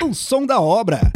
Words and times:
O 0.00 0.14
som 0.14 0.46
da 0.46 0.60
obra. 0.60 1.10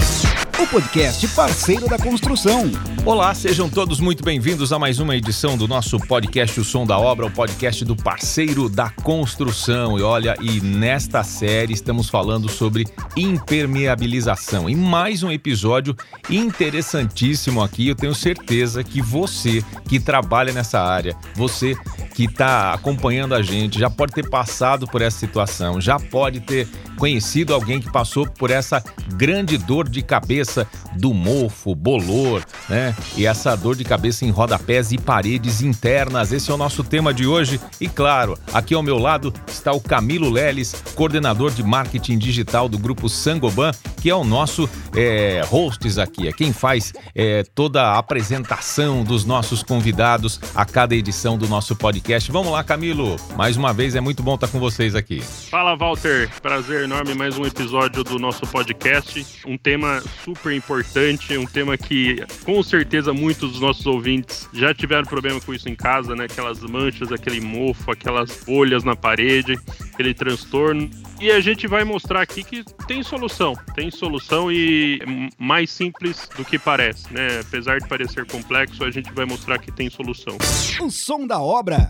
O 0.60 0.66
podcast 0.66 1.26
parceiro 1.28 1.88
da 1.88 1.96
construção. 1.96 2.70
Olá, 3.04 3.32
sejam 3.32 3.70
todos 3.70 4.00
muito 4.00 4.24
bem-vindos 4.24 4.72
a 4.72 4.78
mais 4.78 4.98
uma 4.98 5.16
edição 5.16 5.56
do 5.56 5.68
nosso 5.68 5.98
podcast 6.00 6.58
O 6.60 6.64
Som 6.64 6.84
da 6.84 6.98
Obra, 6.98 7.26
o 7.26 7.30
podcast 7.30 7.84
do 7.84 7.94
parceiro 7.94 8.68
da 8.68 8.90
construção. 8.90 9.98
E 9.98 10.02
olha, 10.02 10.34
e 10.40 10.60
nesta 10.60 11.22
série 11.22 11.72
estamos 11.72 12.08
falando 12.08 12.48
sobre 12.48 12.86
impermeabilização. 13.16 14.68
E 14.68 14.74
mais 14.74 15.22
um 15.22 15.30
episódio 15.30 15.96
interessantíssimo 16.28 17.62
aqui. 17.62 17.88
Eu 17.88 17.94
tenho 17.94 18.14
certeza 18.14 18.82
que 18.82 19.00
você 19.00 19.64
que 19.88 20.00
trabalha 20.00 20.52
nessa 20.52 20.80
área, 20.80 21.16
você 21.36 21.76
que 22.14 22.24
está 22.24 22.74
acompanhando 22.74 23.34
a 23.34 23.42
gente, 23.42 23.78
já 23.78 23.88
pode 23.88 24.12
ter 24.12 24.28
passado 24.28 24.86
por 24.86 25.00
essa 25.00 25.18
situação, 25.18 25.80
já 25.80 25.98
pode 25.98 26.40
ter 26.40 26.68
conhecido 26.96 27.54
alguém 27.54 27.80
que 27.80 27.90
passou 27.90 28.26
por 28.26 28.50
essa 28.50 28.82
grande 29.14 29.58
dor 29.58 29.88
de 29.88 30.02
cabeça 30.02 30.66
do 30.96 31.12
mofo, 31.12 31.74
bolor, 31.74 32.44
né? 32.68 32.94
E 33.16 33.26
essa 33.26 33.56
dor 33.56 33.76
de 33.76 33.84
cabeça 33.84 34.24
em 34.24 34.30
rodapés 34.30 34.92
e 34.92 34.98
paredes 34.98 35.62
internas. 35.62 36.32
Esse 36.32 36.50
é 36.50 36.54
o 36.54 36.56
nosso 36.56 36.84
tema 36.84 37.12
de 37.12 37.26
hoje. 37.26 37.60
E 37.80 37.88
claro, 37.88 38.38
aqui 38.52 38.74
ao 38.74 38.82
meu 38.82 38.98
lado 38.98 39.32
está 39.46 39.72
o 39.72 39.80
Camilo 39.80 40.30
Leles, 40.30 40.74
coordenador 40.94 41.50
de 41.50 41.62
marketing 41.62 42.18
digital 42.18 42.68
do 42.68 42.78
grupo 42.78 43.08
Sangoban, 43.08 43.72
que 44.00 44.10
é 44.10 44.14
o 44.14 44.24
nosso 44.24 44.68
é, 44.96 45.42
hosts 45.46 45.98
aqui, 45.98 46.28
é 46.28 46.32
quem 46.32 46.52
faz 46.52 46.92
é, 47.14 47.44
toda 47.54 47.82
a 47.82 47.98
apresentação 47.98 49.04
dos 49.04 49.24
nossos 49.24 49.62
convidados 49.62 50.40
a 50.54 50.64
cada 50.64 50.94
edição 50.94 51.38
do 51.38 51.48
nosso 51.48 51.74
podcast. 51.76 52.30
Vamos 52.30 52.52
lá, 52.52 52.64
Camilo. 52.64 53.16
Mais 53.36 53.56
uma 53.56 53.72
vez 53.72 53.94
é 53.94 54.00
muito 54.00 54.22
bom 54.22 54.34
estar 54.34 54.48
com 54.48 54.58
vocês 54.58 54.94
aqui. 54.94 55.20
Fala, 55.20 55.76
Walter. 55.76 56.28
Prazer 56.40 56.81
enorme 56.82 57.14
mais 57.14 57.38
um 57.38 57.44
episódio 57.44 58.02
do 58.02 58.18
nosso 58.18 58.46
podcast. 58.46 59.24
Um 59.46 59.56
tema 59.56 60.02
super 60.24 60.52
importante, 60.52 61.36
um 61.36 61.46
tema 61.46 61.78
que 61.78 62.24
com 62.44 62.62
certeza 62.62 63.12
muitos 63.12 63.52
dos 63.52 63.60
nossos 63.60 63.86
ouvintes 63.86 64.48
já 64.52 64.74
tiveram 64.74 65.04
problema 65.04 65.40
com 65.40 65.54
isso 65.54 65.68
em 65.68 65.76
casa, 65.76 66.16
né? 66.16 66.24
Aquelas 66.24 66.60
manchas, 66.60 67.12
aquele 67.12 67.40
mofo, 67.40 67.90
aquelas 67.90 68.42
bolhas 68.44 68.82
na 68.82 68.96
parede, 68.96 69.56
aquele 69.92 70.12
transtorno. 70.12 70.90
E 71.20 71.30
a 71.30 71.40
gente 71.40 71.68
vai 71.68 71.84
mostrar 71.84 72.22
aqui 72.22 72.42
que 72.42 72.64
tem 72.86 73.02
solução, 73.02 73.54
tem 73.74 73.90
solução 73.90 74.50
e 74.50 75.00
mais 75.38 75.70
simples 75.70 76.28
do 76.36 76.44
que 76.44 76.58
parece, 76.58 77.12
né? 77.12 77.40
Apesar 77.40 77.78
de 77.78 77.86
parecer 77.86 78.26
complexo, 78.26 78.84
a 78.84 78.90
gente 78.90 79.12
vai 79.12 79.24
mostrar 79.24 79.58
que 79.58 79.70
tem 79.70 79.88
solução. 79.88 80.36
O 80.80 80.90
som 80.90 81.26
da 81.26 81.40
obra. 81.40 81.86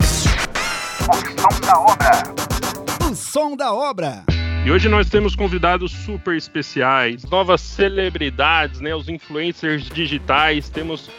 O 1.08 1.14
som 1.14 1.60
da 1.60 1.78
obra. 1.78 3.10
O 3.10 3.14
som 3.14 3.56
da 3.56 3.72
obra. 3.72 4.31
E 4.64 4.70
hoje 4.70 4.88
nós 4.88 5.10
temos 5.10 5.34
convidados 5.34 5.90
super 5.90 6.36
especiais, 6.36 7.24
novas 7.24 7.60
celebridades, 7.60 8.80
né? 8.80 8.94
Os 8.94 9.08
influencers 9.08 9.88
digitais. 9.88 10.70
Temos 10.70 11.10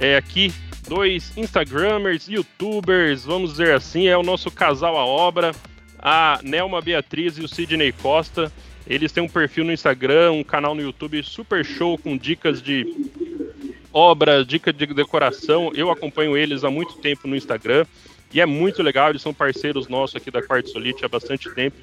é, 0.00 0.16
aqui 0.16 0.52
dois 0.88 1.36
Instagramers, 1.36 2.28
YouTubers, 2.28 3.24
vamos 3.24 3.50
dizer 3.50 3.74
assim, 3.74 4.06
é 4.06 4.16
o 4.16 4.22
nosso 4.22 4.52
casal 4.52 4.96
à 4.96 5.04
obra, 5.04 5.50
a 5.98 6.38
Nelma 6.44 6.80
Beatriz 6.80 7.36
e 7.38 7.42
o 7.42 7.48
Sidney 7.48 7.90
Costa. 7.90 8.52
Eles 8.86 9.10
têm 9.10 9.24
um 9.24 9.28
perfil 9.28 9.64
no 9.64 9.72
Instagram, 9.72 10.30
um 10.30 10.44
canal 10.44 10.72
no 10.72 10.80
YouTube 10.80 11.20
super 11.24 11.64
show 11.64 11.98
com 11.98 12.16
dicas 12.16 12.62
de 12.62 12.86
obra, 13.92 14.44
dicas 14.44 14.72
de 14.72 14.86
decoração. 14.86 15.72
Eu 15.74 15.90
acompanho 15.90 16.36
eles 16.36 16.62
há 16.62 16.70
muito 16.70 16.94
tempo 16.98 17.26
no 17.26 17.34
Instagram 17.34 17.84
e 18.32 18.40
é 18.40 18.46
muito 18.46 18.80
legal. 18.80 19.10
Eles 19.10 19.22
são 19.22 19.34
parceiros 19.34 19.88
nossos 19.88 20.14
aqui 20.14 20.30
da 20.30 20.40
Quartzo 20.40 20.74
Solite 20.74 21.04
há 21.04 21.08
bastante 21.08 21.52
tempo 21.52 21.76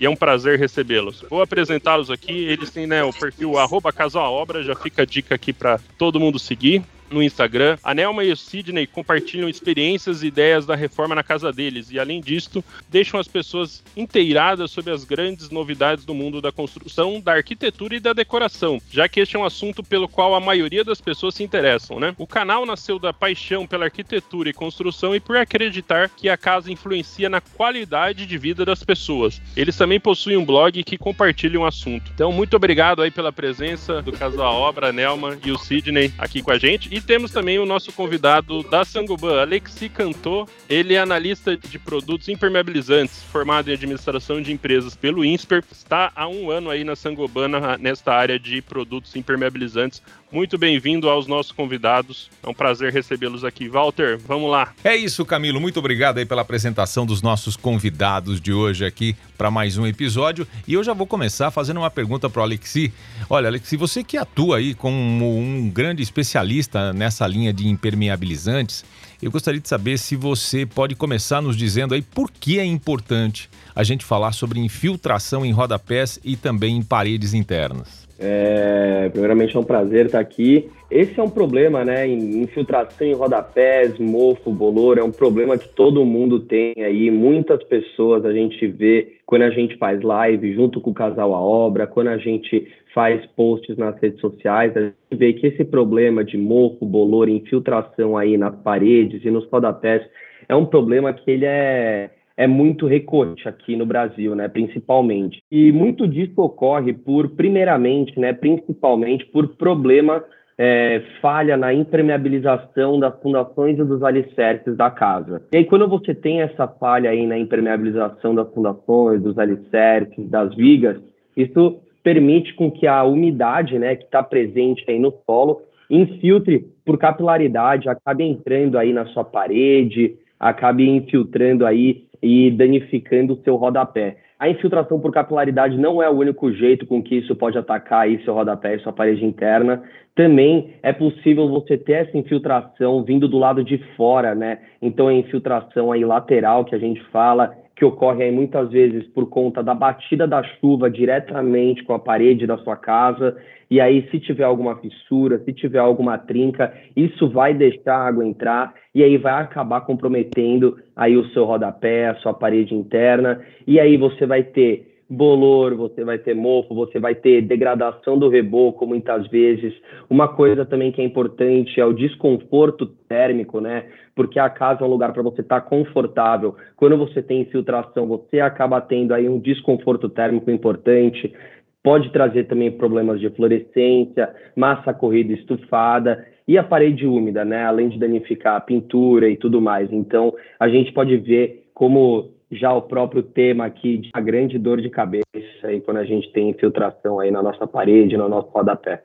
e 0.00 0.06
é 0.06 0.10
um 0.10 0.16
prazer 0.16 0.58
recebê-los. 0.58 1.24
Vou 1.28 1.42
apresentá-los 1.42 2.10
aqui. 2.10 2.32
Eles 2.32 2.70
têm 2.70 2.86
né, 2.86 3.04
o 3.04 3.12
perfil 3.12 3.58
arroba 3.58 3.92
Casal 3.92 4.32
Obra, 4.32 4.62
já 4.62 4.74
fica 4.74 5.02
a 5.02 5.04
dica 5.04 5.34
aqui 5.34 5.52
para 5.52 5.78
todo 5.98 6.18
mundo 6.18 6.38
seguir 6.38 6.82
no 7.10 7.22
Instagram. 7.22 7.76
A 7.82 7.94
Nelma 7.94 8.24
e 8.24 8.32
o 8.32 8.36
Sidney 8.36 8.86
compartilham 8.86 9.48
experiências 9.48 10.22
e 10.22 10.28
ideias 10.28 10.64
da 10.64 10.74
reforma 10.74 11.14
na 11.14 11.22
casa 11.22 11.52
deles 11.52 11.90
e, 11.90 11.98
além 11.98 12.20
disso, 12.20 12.64
deixam 12.88 13.18
as 13.18 13.28
pessoas 13.28 13.82
inteiradas 13.96 14.70
sobre 14.70 14.92
as 14.92 15.04
grandes 15.04 15.50
novidades 15.50 16.04
do 16.04 16.14
mundo 16.14 16.40
da 16.40 16.52
construção, 16.52 17.20
da 17.20 17.32
arquitetura 17.32 17.96
e 17.96 18.00
da 18.00 18.12
decoração, 18.12 18.80
já 18.90 19.08
que 19.08 19.20
este 19.20 19.36
é 19.36 19.38
um 19.38 19.44
assunto 19.44 19.82
pelo 19.82 20.08
qual 20.08 20.34
a 20.34 20.40
maioria 20.40 20.84
das 20.84 21.00
pessoas 21.00 21.34
se 21.34 21.42
interessam, 21.42 21.98
né? 21.98 22.14
O 22.18 22.26
canal 22.26 22.64
nasceu 22.64 22.98
da 22.98 23.12
paixão 23.12 23.66
pela 23.66 23.86
arquitetura 23.86 24.50
e 24.50 24.54
construção 24.54 25.14
e 25.14 25.20
por 25.20 25.36
acreditar 25.36 26.08
que 26.08 26.28
a 26.28 26.36
casa 26.36 26.70
influencia 26.70 27.28
na 27.28 27.40
qualidade 27.40 28.26
de 28.26 28.38
vida 28.38 28.64
das 28.64 28.84
pessoas. 28.84 29.40
Eles 29.56 29.76
também 29.76 29.98
possuem 29.98 30.36
um 30.36 30.44
blog 30.44 30.82
que 30.84 30.96
compartilham 30.96 31.62
o 31.62 31.66
assunto. 31.66 32.10
Então, 32.14 32.32
muito 32.32 32.54
obrigado 32.56 33.02
aí 33.02 33.10
pela 33.10 33.32
presença 33.32 34.02
do 34.02 34.12
casal 34.12 34.54
Obra, 34.54 34.92
Nelma 34.92 35.38
e 35.44 35.50
o 35.50 35.58
Sidney 35.58 36.12
aqui 36.18 36.42
com 36.42 36.50
a 36.50 36.58
gente. 36.58 36.88
E 36.94 36.99
temos 37.00 37.30
também 37.30 37.58
o 37.58 37.66
nosso 37.66 37.92
convidado 37.92 38.62
da 38.62 38.84
Sangoban, 38.84 39.40
Alexi 39.40 39.88
Cantô. 39.88 40.48
Ele 40.68 40.94
é 40.94 40.98
analista 40.98 41.56
de 41.56 41.78
produtos 41.78 42.28
impermeabilizantes, 42.28 43.22
formado 43.24 43.70
em 43.70 43.74
administração 43.74 44.40
de 44.40 44.52
empresas 44.52 44.96
pelo 44.96 45.24
INSPER. 45.24 45.62
Está 45.70 46.12
há 46.14 46.28
um 46.28 46.50
ano 46.50 46.70
aí 46.70 46.84
na 46.84 46.96
Sangoban, 46.96 47.48
nesta 47.78 48.12
área 48.12 48.38
de 48.38 48.62
produtos 48.62 49.14
impermeabilizantes. 49.16 50.02
Muito 50.32 50.56
bem-vindo 50.56 51.08
aos 51.08 51.26
nossos 51.26 51.50
convidados. 51.50 52.30
É 52.40 52.48
um 52.48 52.54
prazer 52.54 52.92
recebê-los 52.92 53.44
aqui. 53.44 53.68
Walter, 53.68 54.16
vamos 54.16 54.48
lá. 54.48 54.72
É 54.84 54.94
isso, 54.94 55.24
Camilo. 55.24 55.60
Muito 55.60 55.80
obrigado 55.80 56.18
aí 56.18 56.24
pela 56.24 56.42
apresentação 56.42 57.04
dos 57.04 57.20
nossos 57.20 57.56
convidados 57.56 58.40
de 58.40 58.52
hoje 58.52 58.84
aqui 58.84 59.16
para 59.36 59.50
mais 59.50 59.76
um 59.76 59.84
episódio. 59.84 60.46
E 60.68 60.74
eu 60.74 60.84
já 60.84 60.92
vou 60.92 61.04
começar 61.04 61.50
fazendo 61.50 61.78
uma 61.78 61.90
pergunta 61.90 62.30
para 62.30 62.40
o 62.40 62.42
Alexi. 62.44 62.92
Olha, 63.28 63.48
Alexi, 63.48 63.76
você 63.76 64.04
que 64.04 64.16
atua 64.16 64.58
aí 64.58 64.72
como 64.72 65.36
um 65.36 65.68
grande 65.68 66.00
especialista 66.00 66.92
nessa 66.92 67.26
linha 67.26 67.52
de 67.52 67.66
impermeabilizantes, 67.66 68.84
eu 69.20 69.32
gostaria 69.32 69.60
de 69.60 69.68
saber 69.68 69.98
se 69.98 70.14
você 70.14 70.64
pode 70.64 70.94
começar 70.94 71.42
nos 71.42 71.56
dizendo 71.56 71.92
aí 71.92 72.02
por 72.02 72.30
que 72.30 72.60
é 72.60 72.64
importante 72.64 73.50
a 73.74 73.82
gente 73.82 74.04
falar 74.04 74.30
sobre 74.30 74.60
infiltração 74.60 75.44
em 75.44 75.50
rodapés 75.50 76.20
e 76.22 76.36
também 76.36 76.76
em 76.76 76.82
paredes 76.82 77.34
internas. 77.34 78.08
É, 78.22 79.08
primeiramente 79.08 79.56
é 79.56 79.58
um 79.58 79.64
prazer 79.64 80.06
estar 80.06 80.20
aqui. 80.20 80.68
Esse 80.90 81.18
é 81.18 81.22
um 81.22 81.30
problema, 81.30 81.84
né? 81.84 82.06
Infiltração 82.06 83.06
em 83.06 83.14
rodapés, 83.14 83.98
mofo, 83.98 84.50
bolor, 84.50 84.98
é 84.98 85.02
um 85.02 85.10
problema 85.10 85.56
que 85.56 85.68
todo 85.68 86.04
mundo 86.04 86.40
tem 86.40 86.74
aí. 86.76 87.10
Muitas 87.10 87.64
pessoas 87.64 88.26
a 88.26 88.32
gente 88.32 88.66
vê 88.66 89.16
quando 89.24 89.42
a 89.42 89.50
gente 89.50 89.76
faz 89.78 90.02
live 90.02 90.52
junto 90.52 90.80
com 90.82 90.90
o 90.90 90.94
casal 90.94 91.34
A 91.34 91.40
Obra, 91.40 91.86
quando 91.86 92.08
a 92.08 92.18
gente 92.18 92.68
faz 92.92 93.24
posts 93.36 93.76
nas 93.78 93.98
redes 94.00 94.20
sociais, 94.20 94.76
a 94.76 94.80
gente 94.80 94.94
vê 95.12 95.32
que 95.32 95.46
esse 95.46 95.64
problema 95.64 96.22
de 96.22 96.36
mofo, 96.36 96.84
bolor, 96.84 97.28
infiltração 97.28 98.18
aí 98.18 98.36
nas 98.36 98.54
paredes 98.56 99.24
e 99.24 99.30
nos 99.30 99.48
rodapés 99.48 100.02
é 100.46 100.54
um 100.54 100.66
problema 100.66 101.12
que 101.12 101.30
ele 101.30 101.46
é 101.46 102.10
é 102.40 102.46
muito 102.46 102.86
recorrente 102.86 103.46
aqui 103.46 103.76
no 103.76 103.84
Brasil, 103.84 104.34
né, 104.34 104.48
principalmente. 104.48 105.42
E 105.52 105.70
muito 105.70 106.08
disso 106.08 106.32
ocorre 106.40 106.94
por, 106.94 107.28
primeiramente, 107.28 108.18
né, 108.18 108.32
principalmente 108.32 109.26
por 109.26 109.46
problema 109.56 110.24
é, 110.56 111.02
falha 111.20 111.54
na 111.58 111.74
impermeabilização 111.74 112.98
das 112.98 113.14
fundações 113.20 113.78
e 113.78 113.84
dos 113.84 114.02
alicerces 114.02 114.74
da 114.74 114.90
casa. 114.90 115.42
E 115.52 115.58
aí, 115.58 115.66
quando 115.66 115.86
você 115.86 116.14
tem 116.14 116.40
essa 116.40 116.66
falha 116.66 117.10
aí 117.10 117.26
na 117.26 117.38
impermeabilização 117.38 118.34
das 118.34 118.50
fundações, 118.54 119.20
dos 119.20 119.38
alicerces, 119.38 120.26
das 120.30 120.54
vigas, 120.54 120.96
isso 121.36 121.78
permite 122.02 122.54
com 122.54 122.70
que 122.70 122.86
a 122.86 123.04
umidade, 123.04 123.78
né, 123.78 123.96
que 123.96 124.04
está 124.04 124.22
presente 124.22 124.82
aí 124.88 124.98
no 124.98 125.12
solo, 125.26 125.60
infiltre 125.90 126.64
por 126.86 126.96
capilaridade, 126.96 127.86
acabe 127.86 128.24
entrando 128.24 128.78
aí 128.78 128.94
na 128.94 129.04
sua 129.08 129.24
parede, 129.24 130.16
acabe 130.38 130.88
infiltrando 130.88 131.66
aí 131.66 132.08
e 132.22 132.50
danificando 132.50 133.34
o 133.34 133.42
seu 133.42 133.56
rodapé. 133.56 134.16
A 134.38 134.48
infiltração 134.48 134.98
por 134.98 135.12
capilaridade 135.12 135.76
não 135.76 136.02
é 136.02 136.08
o 136.08 136.14
único 136.14 136.50
jeito 136.50 136.86
com 136.86 137.02
que 137.02 137.16
isso 137.16 137.36
pode 137.36 137.58
atacar 137.58 138.02
aí 138.02 138.24
seu 138.24 138.32
rodapé 138.32 138.74
e 138.74 138.78
sua 138.78 138.92
parede 138.92 139.22
interna. 139.22 139.82
Também 140.14 140.74
é 140.82 140.94
possível 140.94 141.46
você 141.46 141.76
ter 141.76 142.06
essa 142.06 142.16
infiltração 142.16 143.04
vindo 143.04 143.28
do 143.28 143.36
lado 143.36 143.62
de 143.62 143.76
fora, 143.96 144.34
né? 144.34 144.60
Então 144.80 145.08
a 145.08 145.12
infiltração 145.12 145.92
aí 145.92 146.04
lateral 146.04 146.64
que 146.64 146.74
a 146.74 146.78
gente 146.78 147.02
fala, 147.10 147.54
que 147.80 147.84
ocorre 147.86 148.24
aí 148.24 148.30
muitas 148.30 148.70
vezes 148.70 149.06
por 149.06 149.30
conta 149.30 149.62
da 149.62 149.72
batida 149.74 150.28
da 150.28 150.42
chuva 150.42 150.90
diretamente 150.90 151.82
com 151.82 151.94
a 151.94 151.98
parede 151.98 152.46
da 152.46 152.58
sua 152.58 152.76
casa. 152.76 153.34
E 153.70 153.80
aí, 153.80 154.06
se 154.10 154.20
tiver 154.20 154.44
alguma 154.44 154.76
fissura, 154.76 155.38
se 155.38 155.52
tiver 155.54 155.78
alguma 155.78 156.18
trinca, 156.18 156.74
isso 156.94 157.26
vai 157.30 157.54
deixar 157.54 157.94
a 157.94 158.06
água 158.08 158.26
entrar 158.26 158.74
e 158.94 159.02
aí 159.02 159.16
vai 159.16 159.32
acabar 159.32 159.80
comprometendo 159.80 160.76
aí 160.94 161.16
o 161.16 161.24
seu 161.30 161.46
rodapé, 161.46 162.08
a 162.08 162.16
sua 162.16 162.34
parede 162.34 162.74
interna. 162.74 163.40
E 163.66 163.80
aí 163.80 163.96
você 163.96 164.26
vai 164.26 164.42
ter 164.42 164.89
bolor, 165.10 165.74
você 165.74 166.04
vai 166.04 166.18
ter 166.18 166.36
mofo, 166.36 166.72
você 166.72 167.00
vai 167.00 167.16
ter 167.16 167.42
degradação 167.42 168.16
do 168.16 168.28
reboco 168.28 168.86
muitas 168.86 169.26
vezes. 169.26 169.74
Uma 170.08 170.28
coisa 170.28 170.64
também 170.64 170.92
que 170.92 171.02
é 171.02 171.04
importante 171.04 171.80
é 171.80 171.84
o 171.84 171.92
desconforto 171.92 172.86
térmico, 172.86 173.60
né? 173.60 173.86
Porque 174.14 174.38
a 174.38 174.48
casa 174.48 174.82
é 174.82 174.86
um 174.86 174.90
lugar 174.90 175.12
para 175.12 175.22
você 175.22 175.40
estar 175.40 175.62
tá 175.62 175.66
confortável. 175.66 176.54
Quando 176.76 176.96
você 176.96 177.20
tem 177.20 177.40
infiltração, 177.40 178.06
você 178.06 178.38
acaba 178.38 178.80
tendo 178.80 179.12
aí 179.12 179.28
um 179.28 179.40
desconforto 179.40 180.08
térmico 180.08 180.48
importante. 180.50 181.34
pode 181.82 182.12
trazer 182.12 182.44
também 182.44 182.70
problemas 182.70 183.18
de 183.18 183.30
fluorescência, 183.30 184.32
massa 184.54 184.92
corrida 184.92 185.32
estufada 185.32 186.24
e 186.46 186.58
a 186.58 186.62
parede 186.62 187.06
úmida, 187.06 187.44
né? 187.44 187.64
Além 187.64 187.88
de 187.88 187.98
danificar 187.98 188.56
a 188.56 188.60
pintura 188.60 189.28
e 189.28 189.36
tudo 189.36 189.60
mais. 189.60 189.90
Então, 189.90 190.32
a 190.58 190.68
gente 190.68 190.92
pode 190.92 191.16
ver 191.16 191.64
como 191.72 192.39
já 192.50 192.72
o 192.72 192.82
próprio 192.82 193.22
tema 193.22 193.66
aqui 193.66 193.98
de 193.98 194.10
uma 194.14 194.22
grande 194.22 194.58
dor 194.58 194.80
de 194.80 194.90
cabeça 194.90 195.24
aí 195.62 195.80
quando 195.80 195.98
a 195.98 196.04
gente 196.04 196.32
tem 196.32 196.50
infiltração 196.50 197.20
aí 197.20 197.30
na 197.30 197.42
nossa 197.42 197.66
parede, 197.66 198.16
no 198.16 198.28
nosso 198.28 198.48
rodapé. 198.48 199.02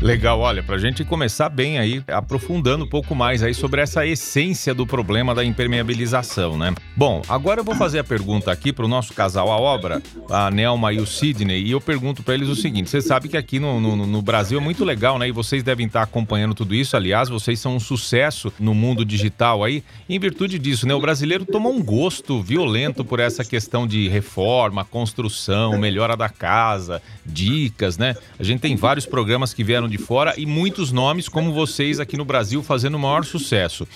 Legal, 0.00 0.38
olha, 0.38 0.62
para 0.62 0.76
a 0.76 0.78
gente 0.78 1.04
começar 1.04 1.48
bem 1.48 1.76
aí, 1.76 2.04
aprofundando 2.06 2.84
um 2.84 2.88
pouco 2.88 3.16
mais 3.16 3.42
aí 3.42 3.52
sobre 3.52 3.80
essa 3.80 4.06
essência 4.06 4.72
do 4.72 4.86
problema 4.86 5.34
da 5.34 5.44
impermeabilização, 5.44 6.56
né? 6.56 6.72
Bom, 6.96 7.20
agora 7.28 7.60
eu 7.60 7.64
vou 7.64 7.74
fazer 7.74 7.98
a 7.98 8.04
pergunta 8.04 8.52
aqui 8.52 8.72
para 8.72 8.84
o 8.84 8.88
nosso 8.88 9.12
casal 9.12 9.50
a 9.50 9.56
obra, 9.56 10.00
a 10.30 10.52
Nelma 10.52 10.92
e 10.92 11.00
o 11.00 11.06
Sidney, 11.06 11.64
e 11.64 11.72
eu 11.72 11.80
pergunto 11.80 12.22
para 12.22 12.34
eles 12.34 12.48
o 12.48 12.54
seguinte: 12.54 12.88
você 12.88 13.00
sabe 13.00 13.28
que 13.28 13.36
aqui 13.36 13.58
no, 13.58 13.80
no, 13.80 14.06
no, 14.06 14.22
Brasil 14.22 14.60
é 14.60 14.62
muito 14.62 14.84
legal, 14.84 15.18
né? 15.18 15.28
E 15.28 15.32
vocês 15.32 15.64
devem 15.64 15.86
estar 15.86 16.02
acompanhando 16.02 16.54
tudo 16.54 16.76
isso. 16.76 16.96
Aliás, 16.96 17.28
vocês 17.28 17.58
são 17.58 17.74
um 17.74 17.80
sucesso 17.80 18.52
no 18.60 18.74
mundo 18.74 19.04
digital 19.04 19.64
aí, 19.64 19.82
em 20.08 20.18
virtude 20.20 20.60
disso, 20.60 20.86
né? 20.86 20.94
O 20.94 21.00
brasileiro 21.00 21.44
toma 21.44 21.68
um 21.68 21.82
gosto 21.82 22.40
violento 22.40 23.04
por 23.04 23.18
essa 23.18 23.44
questão 23.44 23.84
de 23.84 24.08
reforma, 24.08 24.84
construção, 24.84 25.76
melhora 25.76 26.16
da 26.16 26.28
casa, 26.28 27.02
dicas, 27.26 27.98
né? 27.98 28.14
A 28.38 28.44
gente 28.44 28.60
tem 28.60 28.76
vários 28.76 29.04
programas 29.04 29.52
que 29.52 29.64
vieram 29.64 29.87
de 29.88 29.98
fora 29.98 30.34
e 30.36 30.46
muitos 30.46 30.92
nomes 30.92 31.28
como 31.28 31.52
vocês 31.52 31.98
aqui 32.00 32.16
no 32.16 32.24
Brasil 32.24 32.62
fazendo 32.62 32.96
o 32.96 32.98
maior 32.98 33.24
sucesso. 33.24 33.86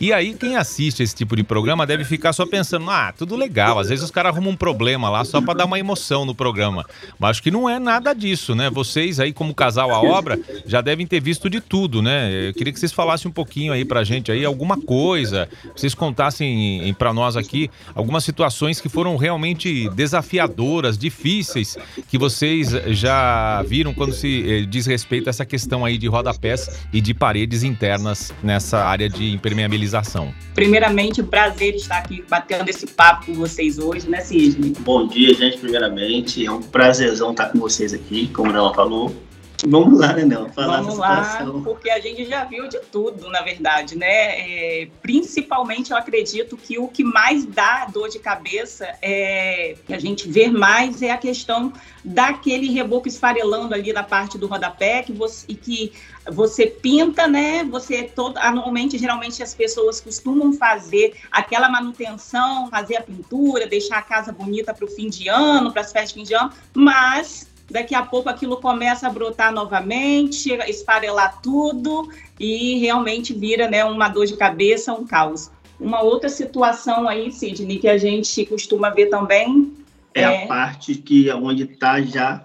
E 0.00 0.12
aí, 0.12 0.34
quem 0.34 0.56
assiste 0.56 1.02
esse 1.02 1.14
tipo 1.14 1.36
de 1.36 1.44
programa 1.44 1.86
deve 1.86 2.04
ficar 2.04 2.32
só 2.32 2.44
pensando: 2.44 2.90
ah, 2.90 3.12
tudo 3.16 3.36
legal. 3.36 3.78
Às 3.78 3.88
vezes 3.88 4.04
os 4.04 4.10
caras 4.10 4.32
arrumam 4.32 4.52
um 4.52 4.56
problema 4.56 5.08
lá 5.08 5.24
só 5.24 5.40
para 5.40 5.54
dar 5.54 5.64
uma 5.66 5.78
emoção 5.78 6.24
no 6.24 6.34
programa. 6.34 6.84
Mas 7.18 7.30
acho 7.30 7.42
que 7.42 7.50
não 7.50 7.68
é 7.68 7.78
nada 7.78 8.12
disso, 8.12 8.54
né? 8.54 8.68
Vocês 8.70 9.20
aí, 9.20 9.32
como 9.32 9.54
casal 9.54 9.92
à 9.92 10.00
obra, 10.00 10.38
já 10.66 10.80
devem 10.80 11.06
ter 11.06 11.20
visto 11.20 11.48
de 11.48 11.60
tudo, 11.60 12.02
né? 12.02 12.48
Eu 12.48 12.54
queria 12.54 12.72
que 12.72 12.80
vocês 12.80 12.92
falassem 12.92 13.28
um 13.28 13.32
pouquinho 13.32 13.72
aí 13.72 13.84
pra 13.84 14.02
gente 14.02 14.32
aí, 14.32 14.44
alguma 14.44 14.80
coisa, 14.80 15.48
vocês 15.74 15.94
contassem 15.94 16.92
para 16.98 17.12
nós 17.12 17.36
aqui 17.36 17.70
algumas 17.94 18.24
situações 18.24 18.80
que 18.80 18.88
foram 18.88 19.16
realmente 19.16 19.88
desafiadoras, 19.90 20.98
difíceis, 20.98 21.78
que 22.08 22.18
vocês 22.18 22.70
já 22.88 23.62
viram 23.62 23.94
quando 23.94 24.12
se 24.12 24.44
eh, 24.46 24.66
diz 24.66 24.86
respeito 24.86 25.30
a 25.30 25.32
essa 25.34 25.44
questão 25.44 25.84
aí 25.84 25.98
de 25.98 26.06
rodapés 26.06 26.86
e 26.92 27.00
de 27.00 27.12
paredes 27.12 27.62
internas 27.62 28.32
nessa 28.42 28.84
área 28.84 29.08
de 29.08 29.32
impermeabilização. 29.32 30.32
Primeiramente, 30.54 31.22
prazer 31.22 31.74
estar 31.74 31.98
aqui 31.98 32.24
batendo 32.28 32.68
esse 32.68 32.86
papo 32.86 33.26
com 33.26 33.34
vocês 33.34 33.78
hoje, 33.78 34.08
né, 34.08 34.20
Cisne? 34.20 34.72
Bom 34.80 35.08
dia, 35.08 35.34
gente, 35.34 35.58
primeiramente. 35.58 36.46
É 36.46 36.50
um 36.50 36.62
prazerzão 36.62 37.32
estar 37.32 37.46
com 37.46 37.58
vocês 37.58 37.92
aqui, 37.92 38.28
como 38.28 38.50
ela 38.50 38.72
falou. 38.72 39.14
Vamos 39.68 39.98
lá, 39.98 40.12
né, 40.12 40.24
Nela? 40.24 40.48
Falar 40.50 40.82
Vamos 40.82 40.98
lá, 40.98 41.38
porque 41.64 41.90
a 41.90 41.98
gente 41.98 42.26
já 42.26 42.44
viu 42.44 42.68
de 42.68 42.78
tudo, 42.92 43.30
na 43.30 43.40
verdade, 43.42 43.96
né? 43.96 44.06
É, 44.06 44.88
principalmente, 45.00 45.90
eu 45.90 45.96
acredito 45.96 46.56
que 46.56 46.78
o 46.78 46.86
que 46.86 47.02
mais 47.02 47.46
dá 47.46 47.86
dor 47.86 48.08
de 48.08 48.18
cabeça, 48.18 48.86
é, 49.00 49.74
que 49.86 49.94
a 49.94 49.98
gente 49.98 50.28
vê 50.28 50.48
mais, 50.48 51.00
é 51.02 51.10
a 51.10 51.16
questão 51.16 51.72
daquele 52.04 52.70
reboco 52.70 53.08
esfarelando 53.08 53.74
ali 53.74 53.92
na 53.92 54.02
parte 54.02 54.36
do 54.36 54.46
rodapé, 54.46 55.02
que 55.02 55.12
você, 55.12 55.46
e 55.48 55.54
que 55.54 55.92
você 56.30 56.66
pinta, 56.66 57.26
né? 57.26 57.64
Você 57.64 58.02
todo, 58.02 58.36
anualmente, 58.38 58.98
geralmente 58.98 59.42
as 59.42 59.54
pessoas 59.54 60.00
costumam 60.00 60.52
fazer 60.52 61.14
aquela 61.30 61.68
manutenção, 61.68 62.68
fazer 62.68 62.96
a 62.96 63.02
pintura, 63.02 63.66
deixar 63.66 63.98
a 63.98 64.02
casa 64.02 64.30
bonita 64.30 64.74
para 64.74 64.84
o 64.84 64.88
fim 64.88 65.08
de 65.08 65.28
ano, 65.28 65.72
para 65.72 65.80
as 65.80 65.90
festas 65.90 66.10
de 66.10 66.14
fim 66.14 66.24
de 66.24 66.34
ano, 66.34 66.52
mas 66.74 67.53
daqui 67.70 67.94
a 67.94 68.02
pouco 68.02 68.28
aquilo 68.28 68.56
começa 68.58 69.06
a 69.06 69.10
brotar 69.10 69.52
novamente, 69.52 70.52
esfarelar 70.68 71.40
tudo 71.40 72.08
e 72.38 72.78
realmente 72.78 73.32
vira 73.32 73.68
né, 73.68 73.84
uma 73.84 74.08
dor 74.08 74.26
de 74.26 74.36
cabeça, 74.36 74.92
um 74.92 75.06
caos. 75.06 75.50
Uma 75.78 76.02
outra 76.02 76.28
situação 76.28 77.08
aí, 77.08 77.32
Sidney, 77.32 77.78
que 77.78 77.88
a 77.88 77.98
gente 77.98 78.46
costuma 78.46 78.90
ver 78.90 79.06
também 79.06 79.72
é, 80.14 80.22
é... 80.22 80.44
a 80.44 80.46
parte 80.46 80.94
que 80.94 81.28
é 81.28 81.34
onde 81.34 81.64
está 81.64 82.00
já 82.00 82.44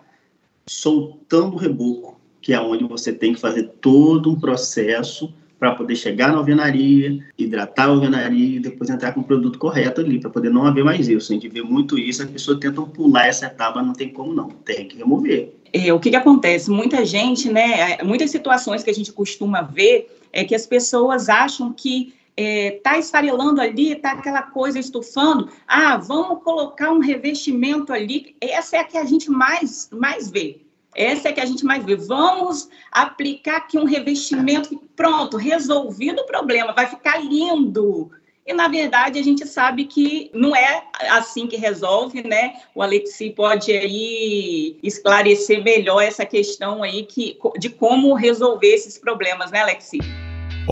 soltando 0.67 1.55
o 1.55 1.59
reboco, 1.59 2.19
que 2.41 2.53
é 2.53 2.59
onde 2.59 2.83
você 2.83 3.13
tem 3.13 3.33
que 3.33 3.39
fazer 3.39 3.63
todo 3.79 4.31
um 4.31 4.39
processo 4.39 5.33
para 5.59 5.75
poder 5.75 5.95
chegar 5.95 6.31
na 6.31 6.37
alvenaria, 6.37 7.19
hidratar 7.37 7.83
a 7.83 7.87
alvenaria 7.87 8.57
e 8.57 8.59
depois 8.59 8.89
entrar 8.89 9.11
com 9.11 9.19
o 9.19 9.23
produto 9.23 9.59
correto 9.59 9.99
ali, 9.99 10.19
para 10.19 10.29
poder 10.29 10.49
não 10.49 10.65
haver 10.65 10.83
mais 10.83 11.09
isso. 11.09 11.31
A 11.31 11.35
gente 11.35 11.49
vê 11.49 11.61
muito 11.61 11.99
isso, 11.99 12.23
as 12.23 12.29
pessoas 12.29 12.59
tentam 12.59 12.87
pular 12.87 13.27
essa 13.27 13.47
etapa, 13.47 13.83
não 13.83 13.93
tem 13.93 14.09
como 14.09 14.33
não, 14.33 14.47
tem 14.47 14.87
que 14.87 14.97
remover. 14.97 15.53
É, 15.73 15.93
o 15.93 15.99
que, 15.99 16.09
que 16.09 16.15
acontece? 16.15 16.71
Muita 16.71 17.05
gente, 17.05 17.51
né, 17.51 17.97
é, 17.99 18.03
muitas 18.03 18.31
situações 18.31 18.83
que 18.83 18.89
a 18.89 18.93
gente 18.93 19.11
costuma 19.11 19.61
ver 19.61 20.09
é 20.31 20.43
que 20.45 20.55
as 20.55 20.65
pessoas 20.65 21.27
acham 21.27 21.73
que 21.73 22.13
é, 22.37 22.79
tá 22.81 22.97
esfarelando 22.97 23.59
ali, 23.59 23.95
tá 23.95 24.13
aquela 24.13 24.43
coisa 24.43 24.79
estufando, 24.79 25.49
ah, 25.67 25.97
vamos 25.97 26.41
colocar 26.41 26.89
um 26.89 26.99
revestimento 26.99 27.91
ali, 27.91 28.33
essa 28.39 28.77
é 28.77 28.79
a 28.79 28.83
que 28.85 28.97
a 28.97 29.03
gente 29.03 29.29
mais, 29.29 29.89
mais 29.91 30.31
vê. 30.31 30.61
Essa 30.99 31.29
é 31.29 31.31
que 31.31 31.39
a 31.39 31.45
gente 31.45 31.63
mais 31.63 31.85
vê. 31.85 31.95
Vamos 31.95 32.69
aplicar 32.91 33.55
aqui 33.55 33.77
um 33.77 33.85
revestimento, 33.85 34.77
pronto, 34.97 35.37
resolvido 35.37 36.19
o 36.19 36.25
problema, 36.25 36.73
vai 36.73 36.87
ficar 36.87 37.23
lindo. 37.23 38.11
E, 38.45 38.51
na 38.51 38.67
verdade, 38.67 39.17
a 39.17 39.23
gente 39.23 39.47
sabe 39.47 39.85
que 39.85 40.29
não 40.33 40.53
é 40.53 40.83
assim 41.11 41.47
que 41.47 41.55
resolve, 41.55 42.27
né? 42.27 42.55
O 42.75 42.81
Alexi 42.81 43.29
pode 43.29 43.71
aí 43.71 44.77
esclarecer 44.83 45.63
melhor 45.63 46.01
essa 46.01 46.25
questão 46.25 46.83
aí 46.83 47.05
que, 47.05 47.37
de 47.57 47.69
como 47.69 48.13
resolver 48.13 48.67
esses 48.67 48.97
problemas, 48.97 49.51
né, 49.51 49.61
Alexi? 49.61 49.99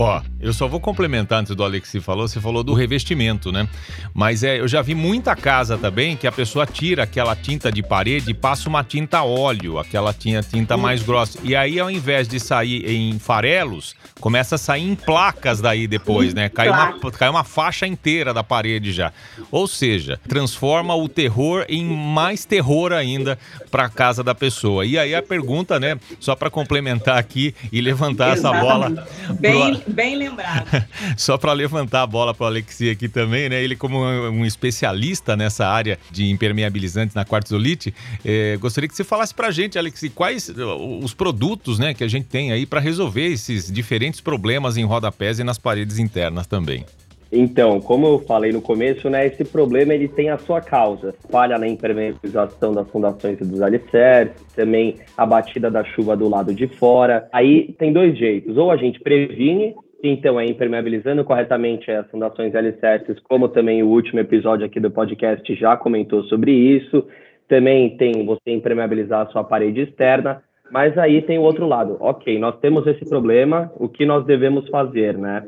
Ó, 0.00 0.22
eu 0.40 0.52
só 0.52 0.68
vou 0.68 0.78
complementar 0.78 1.40
antes 1.40 1.56
do 1.56 1.64
Alexi 1.64 2.00
falou, 2.00 2.28
você 2.28 2.40
falou 2.40 2.62
do 2.62 2.72
revestimento, 2.72 3.50
né? 3.50 3.68
Mas 4.14 4.44
é, 4.44 4.60
eu 4.60 4.68
já 4.68 4.80
vi 4.80 4.94
muita 4.94 5.34
casa 5.34 5.76
também 5.76 6.16
que 6.16 6.24
a 6.24 6.30
pessoa 6.30 6.64
tira 6.64 7.02
aquela 7.02 7.34
tinta 7.34 7.72
de 7.72 7.82
parede 7.82 8.30
e 8.30 8.34
passa 8.34 8.68
uma 8.68 8.84
tinta 8.84 9.24
óleo, 9.24 9.76
aquela 9.76 10.12
tinta, 10.12 10.40
tinta 10.44 10.76
mais 10.76 11.02
grossa. 11.02 11.40
E 11.42 11.56
aí, 11.56 11.80
ao 11.80 11.90
invés 11.90 12.28
de 12.28 12.38
sair 12.38 12.88
em 12.88 13.18
farelos, 13.18 13.96
começa 14.20 14.54
a 14.54 14.58
sair 14.58 14.88
em 14.88 14.94
placas 14.94 15.60
daí 15.60 15.88
depois, 15.88 16.32
né? 16.32 16.48
Cai 16.48 16.68
uma, 16.68 16.96
cai 17.10 17.28
uma 17.28 17.42
faixa 17.42 17.84
inteira 17.84 18.32
da 18.32 18.44
parede 18.44 18.92
já. 18.92 19.12
Ou 19.50 19.66
seja, 19.66 20.20
transforma 20.28 20.94
o 20.94 21.08
terror 21.08 21.66
em 21.68 21.84
mais 21.84 22.44
terror 22.44 22.92
ainda 22.92 23.36
para 23.68 23.86
a 23.86 23.88
casa 23.88 24.22
da 24.22 24.32
pessoa. 24.32 24.86
E 24.86 24.96
aí 24.96 25.12
a 25.12 25.22
pergunta, 25.24 25.80
né? 25.80 25.98
Só 26.20 26.36
para 26.36 26.50
complementar 26.50 27.18
aqui 27.18 27.52
e 27.72 27.80
levantar 27.80 28.36
Exatamente. 28.36 28.64
essa 28.64 28.78
bola. 28.78 29.08
Bem, 29.40 29.74
pro... 29.74 29.87
bem 29.88 30.16
lembrado. 30.16 30.68
Só 31.16 31.36
para 31.38 31.52
levantar 31.52 32.02
a 32.02 32.06
bola 32.06 32.34
para 32.34 32.44
o 32.44 32.46
Alexi 32.46 32.90
aqui 32.90 33.08
também, 33.08 33.48
né? 33.48 33.62
Ele 33.62 33.76
como 33.76 33.98
um 34.04 34.44
especialista 34.44 35.36
nessa 35.36 35.66
área 35.66 35.98
de 36.10 36.28
impermeabilizantes 36.30 37.14
na 37.14 37.24
quartzolite, 37.24 37.94
eh, 38.24 38.56
gostaria 38.60 38.88
que 38.88 38.94
você 38.94 39.04
falasse 39.04 39.34
para 39.34 39.48
a 39.48 39.50
gente, 39.50 39.78
Alexi, 39.78 40.10
quais 40.10 40.48
uh, 40.48 40.98
os 41.02 41.14
produtos, 41.14 41.78
né, 41.78 41.94
que 41.94 42.04
a 42.04 42.08
gente 42.08 42.26
tem 42.26 42.52
aí 42.52 42.66
para 42.66 42.80
resolver 42.80 43.26
esses 43.26 43.70
diferentes 43.70 44.20
problemas 44.20 44.76
em 44.76 44.84
rodapés 44.84 45.38
e 45.38 45.44
nas 45.44 45.58
paredes 45.58 45.98
internas 45.98 46.46
também. 46.46 46.84
Então, 47.30 47.78
como 47.80 48.06
eu 48.06 48.18
falei 48.20 48.52
no 48.52 48.62
começo, 48.62 49.10
né, 49.10 49.26
esse 49.26 49.44
problema 49.44 49.92
ele 49.92 50.08
tem 50.08 50.30
a 50.30 50.38
sua 50.38 50.60
causa. 50.60 51.14
Falha 51.30 51.58
na 51.58 51.68
impermeabilização 51.68 52.72
das 52.72 52.88
fundações 52.90 53.38
dos 53.38 53.60
alicerces, 53.60 54.42
também 54.54 54.94
a 55.16 55.26
batida 55.26 55.70
da 55.70 55.84
chuva 55.84 56.16
do 56.16 56.28
lado 56.28 56.54
de 56.54 56.66
fora. 56.66 57.28
Aí 57.32 57.74
tem 57.78 57.92
dois 57.92 58.16
jeitos. 58.16 58.56
Ou 58.56 58.70
a 58.70 58.76
gente 58.76 58.98
previne, 59.00 59.74
então 60.02 60.40
é 60.40 60.46
impermeabilizando 60.46 61.22
corretamente 61.22 61.90
as 61.90 62.10
fundações 62.10 62.54
e 62.54 62.56
alicerces, 62.56 63.18
como 63.20 63.48
também 63.48 63.82
o 63.82 63.88
último 63.88 64.20
episódio 64.20 64.64
aqui 64.64 64.80
do 64.80 64.90
podcast 64.90 65.54
já 65.54 65.76
comentou 65.76 66.22
sobre 66.24 66.50
isso. 66.52 67.06
Também 67.46 67.96
tem 67.96 68.24
você 68.24 68.50
impermeabilizar 68.52 69.26
a 69.26 69.30
sua 69.30 69.44
parede 69.44 69.82
externa. 69.82 70.42
Mas 70.70 70.96
aí 70.98 71.22
tem 71.22 71.38
o 71.38 71.42
outro 71.42 71.66
lado. 71.66 71.96
Ok, 71.98 72.38
nós 72.38 72.58
temos 72.60 72.86
esse 72.86 73.08
problema, 73.08 73.72
o 73.76 73.88
que 73.88 74.04
nós 74.04 74.24
devemos 74.26 74.68
fazer, 74.68 75.16
né? 75.16 75.44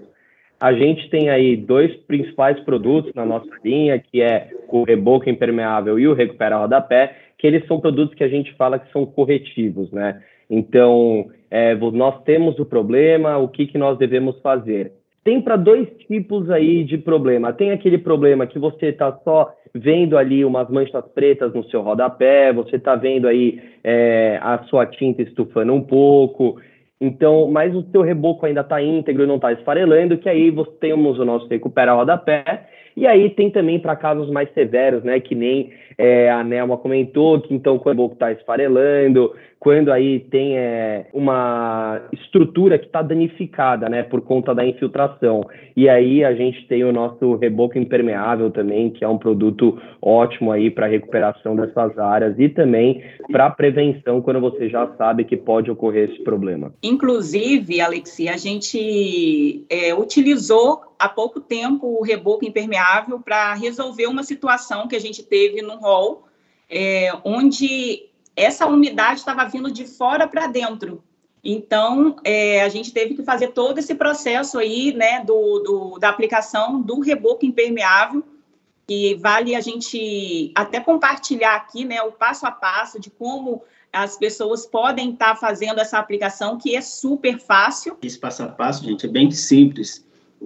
A 0.61 0.75
gente 0.75 1.09
tem 1.09 1.31
aí 1.31 1.57
dois 1.57 1.91
principais 2.03 2.61
produtos 2.61 3.15
na 3.15 3.25
nossa 3.25 3.49
linha, 3.65 3.99
que 3.99 4.21
é 4.21 4.51
o 4.69 4.83
reboco 4.83 5.31
impermeável 5.31 5.99
e 5.99 6.07
o 6.07 6.13
recupera 6.13 6.59
rodapé, 6.59 7.17
que 7.39 7.47
eles 7.47 7.67
são 7.67 7.81
produtos 7.81 8.15
que 8.15 8.23
a 8.23 8.29
gente 8.29 8.53
fala 8.57 8.79
que 8.79 8.93
são 8.93 9.07
corretivos, 9.07 9.91
né? 9.91 10.23
Então, 10.51 11.31
é, 11.51 11.75
nós 11.75 12.23
temos 12.25 12.59
o 12.59 12.67
problema, 12.67 13.39
o 13.39 13.49
que, 13.49 13.67
que 13.67 13.79
nós 13.79 13.97
devemos 13.97 14.39
fazer? 14.43 14.93
Tem 15.25 15.41
para 15.41 15.57
dois 15.57 15.89
tipos 16.07 16.51
aí 16.51 16.85
de 16.85 16.99
problema. 16.99 17.53
Tem 17.53 17.71
aquele 17.71 17.97
problema 17.97 18.47
que 18.47 18.59
você 18.59 18.87
está 18.87 19.13
só 19.25 19.55
vendo 19.75 20.19
ali 20.19 20.45
umas 20.45 20.69
manchas 20.69 21.05
pretas 21.15 21.55
no 21.55 21.65
seu 21.65 21.81
rodapé, 21.81 22.53
você 22.53 22.77
está 22.77 22.97
vendo 22.97 23.29
aí 23.29 23.63
é, 23.85 24.39
a 24.43 24.59
sua 24.65 24.85
tinta 24.87 25.23
estufando 25.23 25.73
um 25.73 25.83
pouco, 25.83 26.61
Então, 27.01 27.51
mas 27.51 27.75
o 27.75 27.83
seu 27.91 28.03
reboco 28.03 28.45
ainda 28.45 28.61
está 28.61 28.83
íntegro 28.83 29.23
e 29.23 29.27
não 29.27 29.37
está 29.37 29.53
esfarelando, 29.53 30.19
que 30.19 30.29
aí 30.29 30.51
você 30.51 30.71
temos 30.81 31.19
o 31.19 31.25
nosso 31.25 31.49
recupera 31.49 31.95
rodapé. 31.95 32.67
E 32.95 33.07
aí 33.07 33.31
tem 33.31 33.51
também 33.51 33.79
para 33.79 33.97
casos 33.97 34.29
mais 34.31 34.53
severos, 34.53 35.03
né? 35.03 35.19
Que 35.19 35.35
nem 35.35 35.73
é, 35.97 36.31
a 36.31 36.45
Nelma 36.45 36.77
comentou, 36.77 37.41
que 37.41 37.55
então 37.55 37.79
quando 37.79 38.01
o 38.01 38.03
reboco 38.03 38.15
está 38.15 38.33
esfarelando, 38.33 39.35
quando 39.61 39.93
aí 39.93 40.21
tem 40.21 40.57
é, 40.57 41.07
uma 41.13 42.01
estrutura 42.11 42.79
que 42.79 42.87
está 42.87 43.03
danificada, 43.03 43.91
né, 43.91 44.03
por 44.03 44.23
conta 44.23 44.55
da 44.55 44.65
infiltração. 44.65 45.47
E 45.77 45.87
aí 45.87 46.25
a 46.25 46.35
gente 46.35 46.67
tem 46.67 46.83
o 46.83 46.91
nosso 46.91 47.37
reboco 47.37 47.77
impermeável 47.77 48.51
também, 48.51 48.89
que 48.89 49.05
é 49.05 49.09
um 49.09 49.19
produto 49.19 49.79
ótimo 50.01 50.51
aí 50.51 50.71
para 50.71 50.87
recuperação 50.87 51.55
dessas 51.55 51.99
áreas 51.99 52.39
e 52.39 52.49
também 52.49 53.05
para 53.31 53.51
prevenção 53.51 54.23
quando 54.23 54.41
você 54.41 54.67
já 54.71 54.87
sabe 54.97 55.25
que 55.25 55.37
pode 55.37 55.71
ocorrer 55.71 56.09
esse 56.11 56.25
problema. 56.25 56.73
Inclusive, 56.83 57.83
Alexi, 57.83 58.31
a 58.31 58.39
gente 58.39 59.67
é, 59.69 59.95
utilizou 59.95 60.81
há 60.99 61.07
pouco 61.07 61.39
tempo 61.39 61.99
o 62.01 62.03
reboco 62.03 62.47
impermeável 62.47 63.21
para 63.21 63.53
resolver 63.53 64.07
uma 64.07 64.23
situação 64.23 64.89
que 64.89 64.97
a 64.97 65.01
gente 65.01 65.23
teve 65.23 65.61
no 65.61 65.77
hall, 65.77 66.25
é, 66.71 67.13
onde 67.25 68.10
essa 68.37 68.67
umidade 68.67 69.21
estava 69.21 69.45
vindo 69.45 69.71
de 69.71 69.87
fora 69.87 70.27
para 70.27 70.47
dentro. 70.47 71.03
Então, 71.43 72.17
é, 72.23 72.63
a 72.63 72.69
gente 72.69 72.93
teve 72.93 73.15
que 73.15 73.23
fazer 73.23 73.49
todo 73.49 73.79
esse 73.79 73.95
processo 73.95 74.59
aí, 74.59 74.93
né, 74.93 75.25
do, 75.25 75.59
do, 75.61 75.99
da 75.99 76.11
aplicação 76.11 76.81
do 76.81 77.01
reboco 77.01 77.47
impermeável, 77.47 78.23
que 78.87 79.15
vale 79.15 79.55
a 79.55 79.61
gente 79.61 80.53
até 80.55 80.81
compartilhar 80.81 81.55
aqui, 81.55 81.85
né, 81.85 82.03
o 82.03 82.13
passo 82.13 82.47
a 82.47 82.51
passo 82.51 83.01
de 83.01 83.09
como 83.09 83.63
as 83.93 84.17
pessoas 84.17 84.67
podem 84.67 85.13
estar 85.13 85.35
tá 85.35 85.37
fazendo 85.37 85.81
essa 85.81 85.99
aplicação, 85.99 86.59
que 86.59 86.77
é 86.77 86.81
super 86.81 87.39
fácil. 87.39 87.97
Esse 88.03 88.19
passo 88.19 88.43
a 88.43 88.49
passo, 88.49 88.85
gente, 88.85 89.07
é 89.07 89.09
bem 89.09 89.31
simples. 89.31 90.05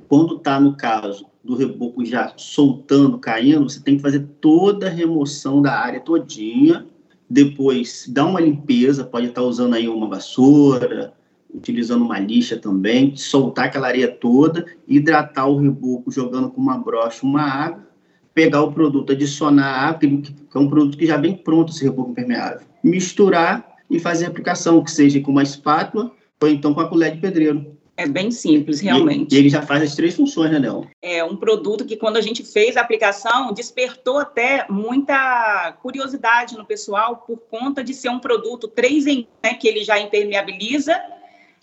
Quando 0.09 0.37
está 0.37 0.59
no 0.59 0.77
caso 0.77 1.27
do 1.43 1.55
reboco 1.55 2.05
já 2.05 2.33
soltando, 2.37 3.19
caindo, 3.19 3.69
você 3.69 3.81
tem 3.81 3.97
que 3.97 4.03
fazer 4.03 4.27
toda 4.41 4.87
a 4.87 4.91
remoção 4.91 5.61
da 5.61 5.73
área 5.73 6.01
todinha, 6.01 6.87
depois 7.29 8.07
dá 8.09 8.25
uma 8.25 8.41
limpeza, 8.41 9.05
pode 9.05 9.29
estar 9.29 9.43
usando 9.43 9.75
aí 9.75 9.89
uma 9.89 10.09
vassoura, 10.09 11.13
utilizando 11.53 12.05
uma 12.05 12.19
lixa 12.19 12.57
também, 12.57 13.17
soltar 13.17 13.67
aquela 13.67 13.87
areia 13.87 14.09
toda, 14.09 14.67
hidratar 14.87 15.47
o 15.47 15.57
reboco 15.57 16.11
jogando 16.11 16.51
com 16.51 16.61
uma 16.61 16.77
brocha 16.77 17.25
uma 17.25 17.43
água, 17.43 17.89
pegar 18.35 18.63
o 18.63 18.73
produto, 18.73 19.13
adicionar 19.13 19.89
água, 19.89 20.01
que 20.01 20.35
é 20.55 20.59
um 20.59 20.69
produto 20.69 20.99
que 20.99 21.07
já 21.07 21.17
vem 21.17 21.37
pronto 21.37 21.73
esse 21.73 21.85
reboco 21.85 22.11
impermeável, 22.11 22.67
misturar 22.83 23.77
e 23.89 24.01
fazer 24.01 24.27
a 24.27 24.29
aplicação, 24.29 24.83
que 24.83 24.91
seja 24.91 25.21
com 25.21 25.31
uma 25.31 25.43
espátula 25.43 26.11
ou 26.43 26.49
então 26.49 26.75
com 26.75 26.81
a 26.81 26.89
colher 26.89 27.13
de 27.15 27.21
pedreiro. 27.21 27.74
É 27.97 28.07
bem 28.07 28.31
simples, 28.31 28.81
realmente. 28.81 29.35
E, 29.35 29.39
ele 29.39 29.49
já 29.49 29.63
faz 29.63 29.83
as 29.83 29.95
três 29.95 30.17
funções, 30.17 30.51
né, 30.51 30.59
Léo? 30.59 30.89
É 31.01 31.23
um 31.23 31.37
produto 31.37 31.85
que, 31.85 31.97
quando 31.97 32.17
a 32.17 32.21
gente 32.21 32.43
fez 32.43 32.77
a 32.77 32.81
aplicação, 32.81 33.53
despertou 33.53 34.19
até 34.19 34.67
muita 34.69 35.77
curiosidade 35.81 36.57
no 36.57 36.65
pessoal, 36.65 37.19
por 37.19 37.39
conta 37.51 37.85
de 37.85 37.95
ser 37.95 38.09
um 38.09 38.19
produto 38.19 38.67
3 38.67 39.07
em 39.07 39.29
né, 39.43 39.55
que 39.55 39.69
ele 39.69 39.85
já 39.85 39.99
impermeabiliza, 39.99 41.01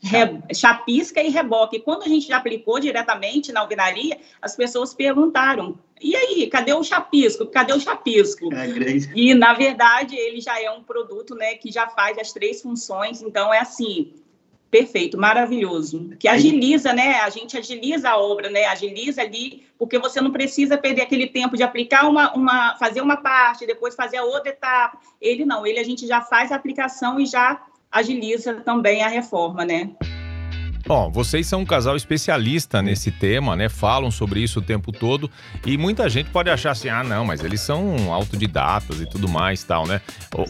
re, 0.01 0.55
chapisca 0.55 1.21
e 1.21 1.29
reboque. 1.29 1.77
E 1.77 1.81
quando 1.81 2.03
a 2.03 2.07
gente 2.07 2.27
já 2.27 2.38
aplicou 2.38 2.79
diretamente 2.79 3.51
na 3.51 3.59
alvenaria, 3.59 4.17
as 4.41 4.55
pessoas 4.55 4.93
perguntaram: 4.93 5.77
e 6.01 6.15
aí, 6.15 6.47
cadê 6.47 6.73
o 6.73 6.81
chapisco? 6.81 7.45
Cadê 7.47 7.73
o 7.73 7.79
chapisco? 7.79 8.53
É, 8.53 8.67
e, 9.13 9.33
na 9.33 9.53
verdade, 9.53 10.15
ele 10.15 10.39
já 10.39 10.61
é 10.61 10.71
um 10.71 10.81
produto 10.81 11.35
né, 11.35 11.55
que 11.55 11.69
já 11.69 11.88
faz 11.88 12.17
as 12.17 12.31
três 12.31 12.61
funções, 12.61 13.21
então 13.21 13.53
é 13.53 13.59
assim 13.59 14.13
Perfeito, 14.72 15.18
maravilhoso. 15.18 16.12
Que 16.18 16.30
agiliza, 16.30 16.94
né? 16.94 17.20
A 17.20 17.30
gente 17.30 17.58
agiliza 17.58 18.10
a 18.10 18.18
obra, 18.18 18.50
né? 18.50 18.63
Agiliza 18.63 19.22
ali, 19.22 19.66
porque 19.78 20.00
você 20.00 20.22
não 20.22 20.32
precisa 20.32 20.78
perder 20.78 21.01
aquele 21.01 21.28
tempo 21.28 21.58
de 21.58 21.63
aplicar 21.63 22.08
uma, 22.08 22.34
uma 22.34 22.78
fazer 22.78 23.01
uma 23.01 23.18
parte, 23.18 23.68
depois 23.68 23.94
fazer 23.94 24.16
a 24.16 24.24
outra 24.24 24.50
etapa. 24.50 24.98
Ele 25.20 25.44
não, 25.44 25.68
ele 25.68 25.78
a 25.78 25.84
gente 25.84 26.08
já 26.08 26.22
faz 26.22 26.54
a 26.54 26.56
aplicação 26.56 27.20
e 27.20 27.25
já 27.25 27.62
agiliza 27.92 28.62
também 28.62 29.04
a 29.04 29.10
reforma, 29.10 29.66
né? 29.66 29.92
Bom, 30.91 31.10
vocês 31.10 31.48
são 31.48 31.62
um 31.62 31.65
casal 31.65 31.95
especialista 31.95 32.81
nesse 32.81 33.12
tema, 33.12 33.55
né? 33.55 33.69
Falam 33.69 34.12
sobre 34.12 34.41
isso 34.41 34.60
o 34.60 34.62
tempo 34.62 34.91
todo 34.91 35.31
e 35.65 35.77
muita 35.77 36.10
gente 36.10 36.29
pode 36.31 36.50
achar 36.50 36.71
assim, 36.71 36.89
ah, 36.89 37.01
não, 37.01 37.24
mas 37.24 37.41
eles 37.45 37.62
são 37.62 38.12
autodidatas 38.12 39.00
e 39.00 39.05
tudo 39.05 39.29
mais, 39.29 39.63
tal, 39.63 39.88
né? 39.88 40.01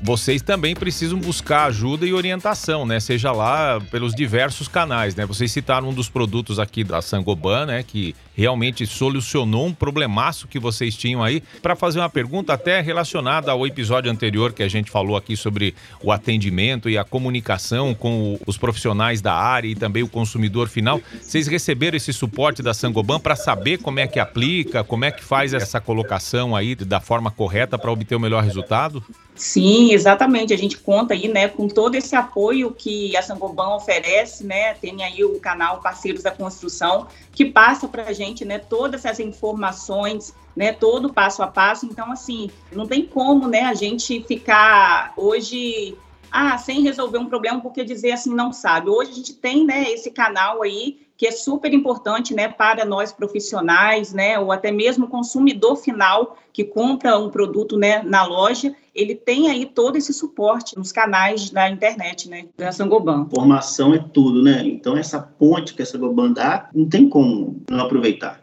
Vocês 0.01 0.41
também 0.41 0.74
precisam 0.74 1.19
buscar 1.19 1.65
ajuda 1.65 2.07
e 2.07 2.13
orientação, 2.13 2.88
né? 2.88 3.00
Seja 3.00 3.31
lá 3.31 3.79
pelos 3.91 4.15
diversos 4.15 4.67
canais, 4.67 5.15
né? 5.15 5.27
Vocês 5.27 5.51
citaram 5.51 5.89
um 5.89 5.93
dos 5.93 6.10
produtos 6.10 6.57
aqui 6.57 6.83
da 6.83 7.03
Sangoban, 7.03 7.67
né? 7.67 7.83
Que 7.83 8.15
realmente 8.35 8.85
solucionou 8.85 9.67
um 9.67 9.73
problemaço 9.73 10.47
que 10.47 10.59
vocês 10.59 10.95
tinham 10.95 11.23
aí. 11.23 11.41
Para 11.61 11.75
fazer 11.75 12.00
uma 12.00 12.09
pergunta 12.09 12.53
até 12.53 12.81
relacionada 12.81 13.51
ao 13.51 13.65
episódio 13.65 14.11
anterior 14.11 14.53
que 14.53 14.63
a 14.63 14.67
gente 14.67 14.89
falou 14.89 15.15
aqui 15.15 15.35
sobre 15.35 15.75
o 16.03 16.11
atendimento 16.11 16.89
e 16.89 16.97
a 16.97 17.03
comunicação 17.03 17.93
com 17.93 18.39
os 18.45 18.57
profissionais 18.57 19.21
da 19.21 19.33
área 19.33 19.67
e 19.67 19.75
também 19.75 20.03
o 20.03 20.07
consumidor 20.07 20.67
final. 20.67 21.00
Vocês 21.21 21.47
receberam 21.47 21.97
esse 21.97 22.13
suporte 22.13 22.61
da 22.61 22.73
Sangoban 22.73 23.19
para 23.19 23.35
saber 23.35 23.79
como 23.79 24.00
é 24.00 24.07
que 24.07 24.19
aplica, 24.19 24.83
como 24.83 25.05
é 25.05 25.11
que 25.11 25.23
faz 25.23 25.53
essa 25.53 25.79
colocação 25.79 26.55
aí 26.55 26.75
da 26.75 27.00
forma 27.00 27.31
correta 27.31 27.77
para 27.77 27.91
obter 27.91 28.15
o 28.15 28.19
melhor 28.19 28.43
resultado? 28.43 29.03
Sim, 29.35 29.91
exatamente. 29.91 30.53
A 30.53 30.57
gente 30.57 30.77
conta 30.77 31.13
aí, 31.13 31.27
né, 31.27 31.47
com 31.47 31.67
todo 31.67 31.95
esse 31.95 32.15
apoio 32.15 32.71
que 32.71 33.15
a 33.17 33.21
Sangoban 33.21 33.75
oferece, 33.75 34.43
né? 34.43 34.75
Tem 34.75 35.03
aí 35.03 35.23
o 35.23 35.39
canal 35.39 35.81
Parceiros 35.81 36.21
da 36.21 36.31
Construção 36.31 37.07
que 37.31 37.45
passa 37.45 37.88
para 37.88 38.03
a 38.03 38.13
gente, 38.22 38.46
né, 38.46 38.60
todas 38.60 39.04
essas 39.04 39.20
informações, 39.20 40.36
né, 40.56 40.72
todo 40.72 41.12
passo 41.12 41.42
a 41.42 41.48
passo. 41.48 41.86
Então, 41.86 42.12
assim, 42.12 42.51
não 42.72 42.86
tem 42.88 43.06
como, 43.06 43.48
né, 43.48 43.62
a 43.62 43.74
gente 43.74 44.24
ficar 44.24 45.13
hoje 45.18 45.98
ah, 46.32 46.58
sem 46.58 46.82
resolver 46.82 47.18
um 47.18 47.25
problema 47.25 47.60
porque 47.60 47.84
dizer 47.84 48.13
assim 48.13 48.34
não 48.34 48.54
sabe. 48.54 48.90
Hoje 48.90 49.12
a 49.12 49.16
gente 49.16 49.34
tem, 49.34 49.66
né, 49.66 49.92
esse 49.92 50.12
canal 50.12 50.62
aí 50.62 51.00
que 51.18 51.28
é 51.28 51.32
super 51.32 51.72
importante, 51.74 52.34
né, 52.34 52.48
para 52.48 52.84
nós 52.86 53.12
profissionais, 53.12 54.13
né, 54.13 54.40
ou 54.40 54.51
até 54.51 54.72
mesmo 54.72 55.08
consumidor 55.08 55.75
final 55.75 56.38
que 56.54 56.63
compra 56.63 57.18
um 57.20 57.30
produto, 57.30 57.78
né, 57.78 58.01
na 58.01 58.25
loja, 58.25 58.74
ele 58.93 59.15
tem 59.15 59.50
aí 59.50 59.65
todo 59.65 59.98
esse 59.98 60.13
suporte 60.13 60.77
nos 60.77 60.91
canais 60.91 61.50
da 61.50 61.69
internet, 61.69 62.29
né, 62.29 62.45
da 62.57 62.71
Sangoban. 62.71 63.27
Formação 63.33 63.93
é 63.93 64.00
tudo, 64.00 64.43
né? 64.43 64.62
Então 64.65 64.98
essa 64.98 65.19
ponte 65.19 65.74
que 65.74 65.81
a 65.81 65.86
Sangoban 65.86 66.33
dá, 66.33 66.69
não 66.74 66.88
tem 66.88 67.07
como 67.07 67.62
não 67.69 67.79
aproveitar. 67.79 68.41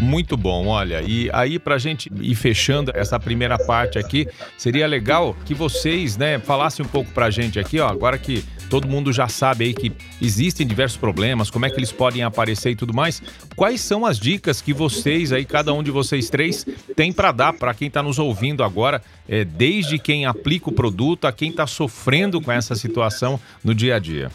Muito 0.00 0.34
bom, 0.34 0.66
olha. 0.66 1.02
E 1.06 1.28
aí, 1.30 1.58
para 1.58 1.74
a 1.74 1.78
gente 1.78 2.10
ir 2.22 2.34
fechando 2.34 2.90
essa 2.94 3.20
primeira 3.20 3.58
parte 3.58 3.98
aqui, 3.98 4.26
seria 4.56 4.86
legal 4.86 5.36
que 5.44 5.52
vocês, 5.52 6.16
né, 6.16 6.38
falassem 6.38 6.84
um 6.84 6.88
pouco 6.88 7.12
para 7.12 7.26
a 7.26 7.30
gente 7.30 7.60
aqui, 7.60 7.78
ó, 7.78 7.86
agora 7.86 8.16
que 8.16 8.42
todo 8.70 8.88
mundo 8.88 9.12
já 9.12 9.28
sabe 9.28 9.64
aí 9.64 9.74
que 9.74 9.92
existem 10.22 10.66
diversos 10.66 10.96
problemas, 10.96 11.50
como 11.50 11.66
é 11.66 11.70
que 11.70 11.76
eles 11.76 11.92
podem 11.92 12.22
aparecer 12.22 12.70
e 12.70 12.76
tudo 12.76 12.94
mais. 12.94 13.22
Quais 13.54 13.82
são 13.82 14.06
as 14.06 14.18
dicas 14.18 14.62
que 14.62 14.72
vocês 14.72 15.32
aí, 15.32 15.44
cada 15.44 15.74
um 15.74 15.82
de 15.82 15.90
vocês 15.90 16.30
três, 16.30 16.64
tem 16.96 17.12
para 17.12 17.30
dar 17.30 17.52
para 17.52 17.74
quem 17.74 17.88
está 17.88 18.02
nos 18.02 18.18
ouvindo 18.18 18.64
agora, 18.64 19.02
é, 19.28 19.44
desde 19.44 19.98
quem 19.98 20.24
aplica 20.24 20.70
o 20.70 20.72
produto 20.72 21.26
a 21.26 21.32
quem 21.32 21.50
está 21.50 21.66
sofrendo 21.66 22.40
com 22.40 22.50
essa 22.50 22.74
situação 22.74 23.38
no 23.62 23.74
dia 23.74 23.96
a 23.96 23.98
dia? 23.98 24.30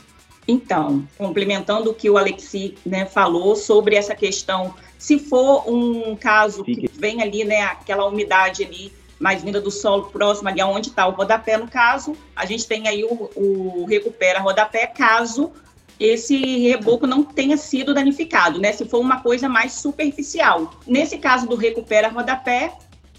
Então, 0.47 1.07
complementando 1.17 1.89
o 1.89 1.93
que 1.93 2.09
o 2.09 2.17
Alexi 2.17 2.75
né, 2.85 3.05
falou 3.05 3.55
sobre 3.55 3.95
essa 3.95 4.13
questão, 4.13 4.73
se 4.97 5.17
for 5.17 5.69
um 5.69 6.15
caso 6.15 6.63
que 6.63 6.89
vem 6.93 7.21
ali, 7.21 7.43
né, 7.43 7.61
aquela 7.63 8.05
umidade 8.05 8.63
ali 8.63 8.93
mais 9.19 9.41
vinda 9.41 9.61
do 9.61 9.71
solo 9.71 10.05
próximo 10.05 10.49
ali 10.49 10.61
aonde 10.61 10.89
está 10.89 11.07
o 11.07 11.11
rodapé, 11.11 11.57
no 11.57 11.67
caso, 11.67 12.15
a 12.35 12.45
gente 12.45 12.67
tem 12.67 12.87
aí 12.87 13.03
o, 13.03 13.29
o 13.35 13.85
recupera 13.85 14.39
rodapé, 14.39 14.85
caso 14.87 15.51
esse 15.99 16.67
reboco 16.67 17.07
não 17.07 17.23
tenha 17.23 17.55
sido 17.55 17.93
danificado, 17.93 18.59
né? 18.59 18.73
Se 18.73 18.85
for 18.85 18.99
uma 18.99 19.21
coisa 19.21 19.47
mais 19.47 19.73
superficial. 19.73 20.71
Nesse 20.85 21.17
caso 21.17 21.47
do 21.47 21.55
recupera 21.55 22.09
rodapé, 22.09 22.73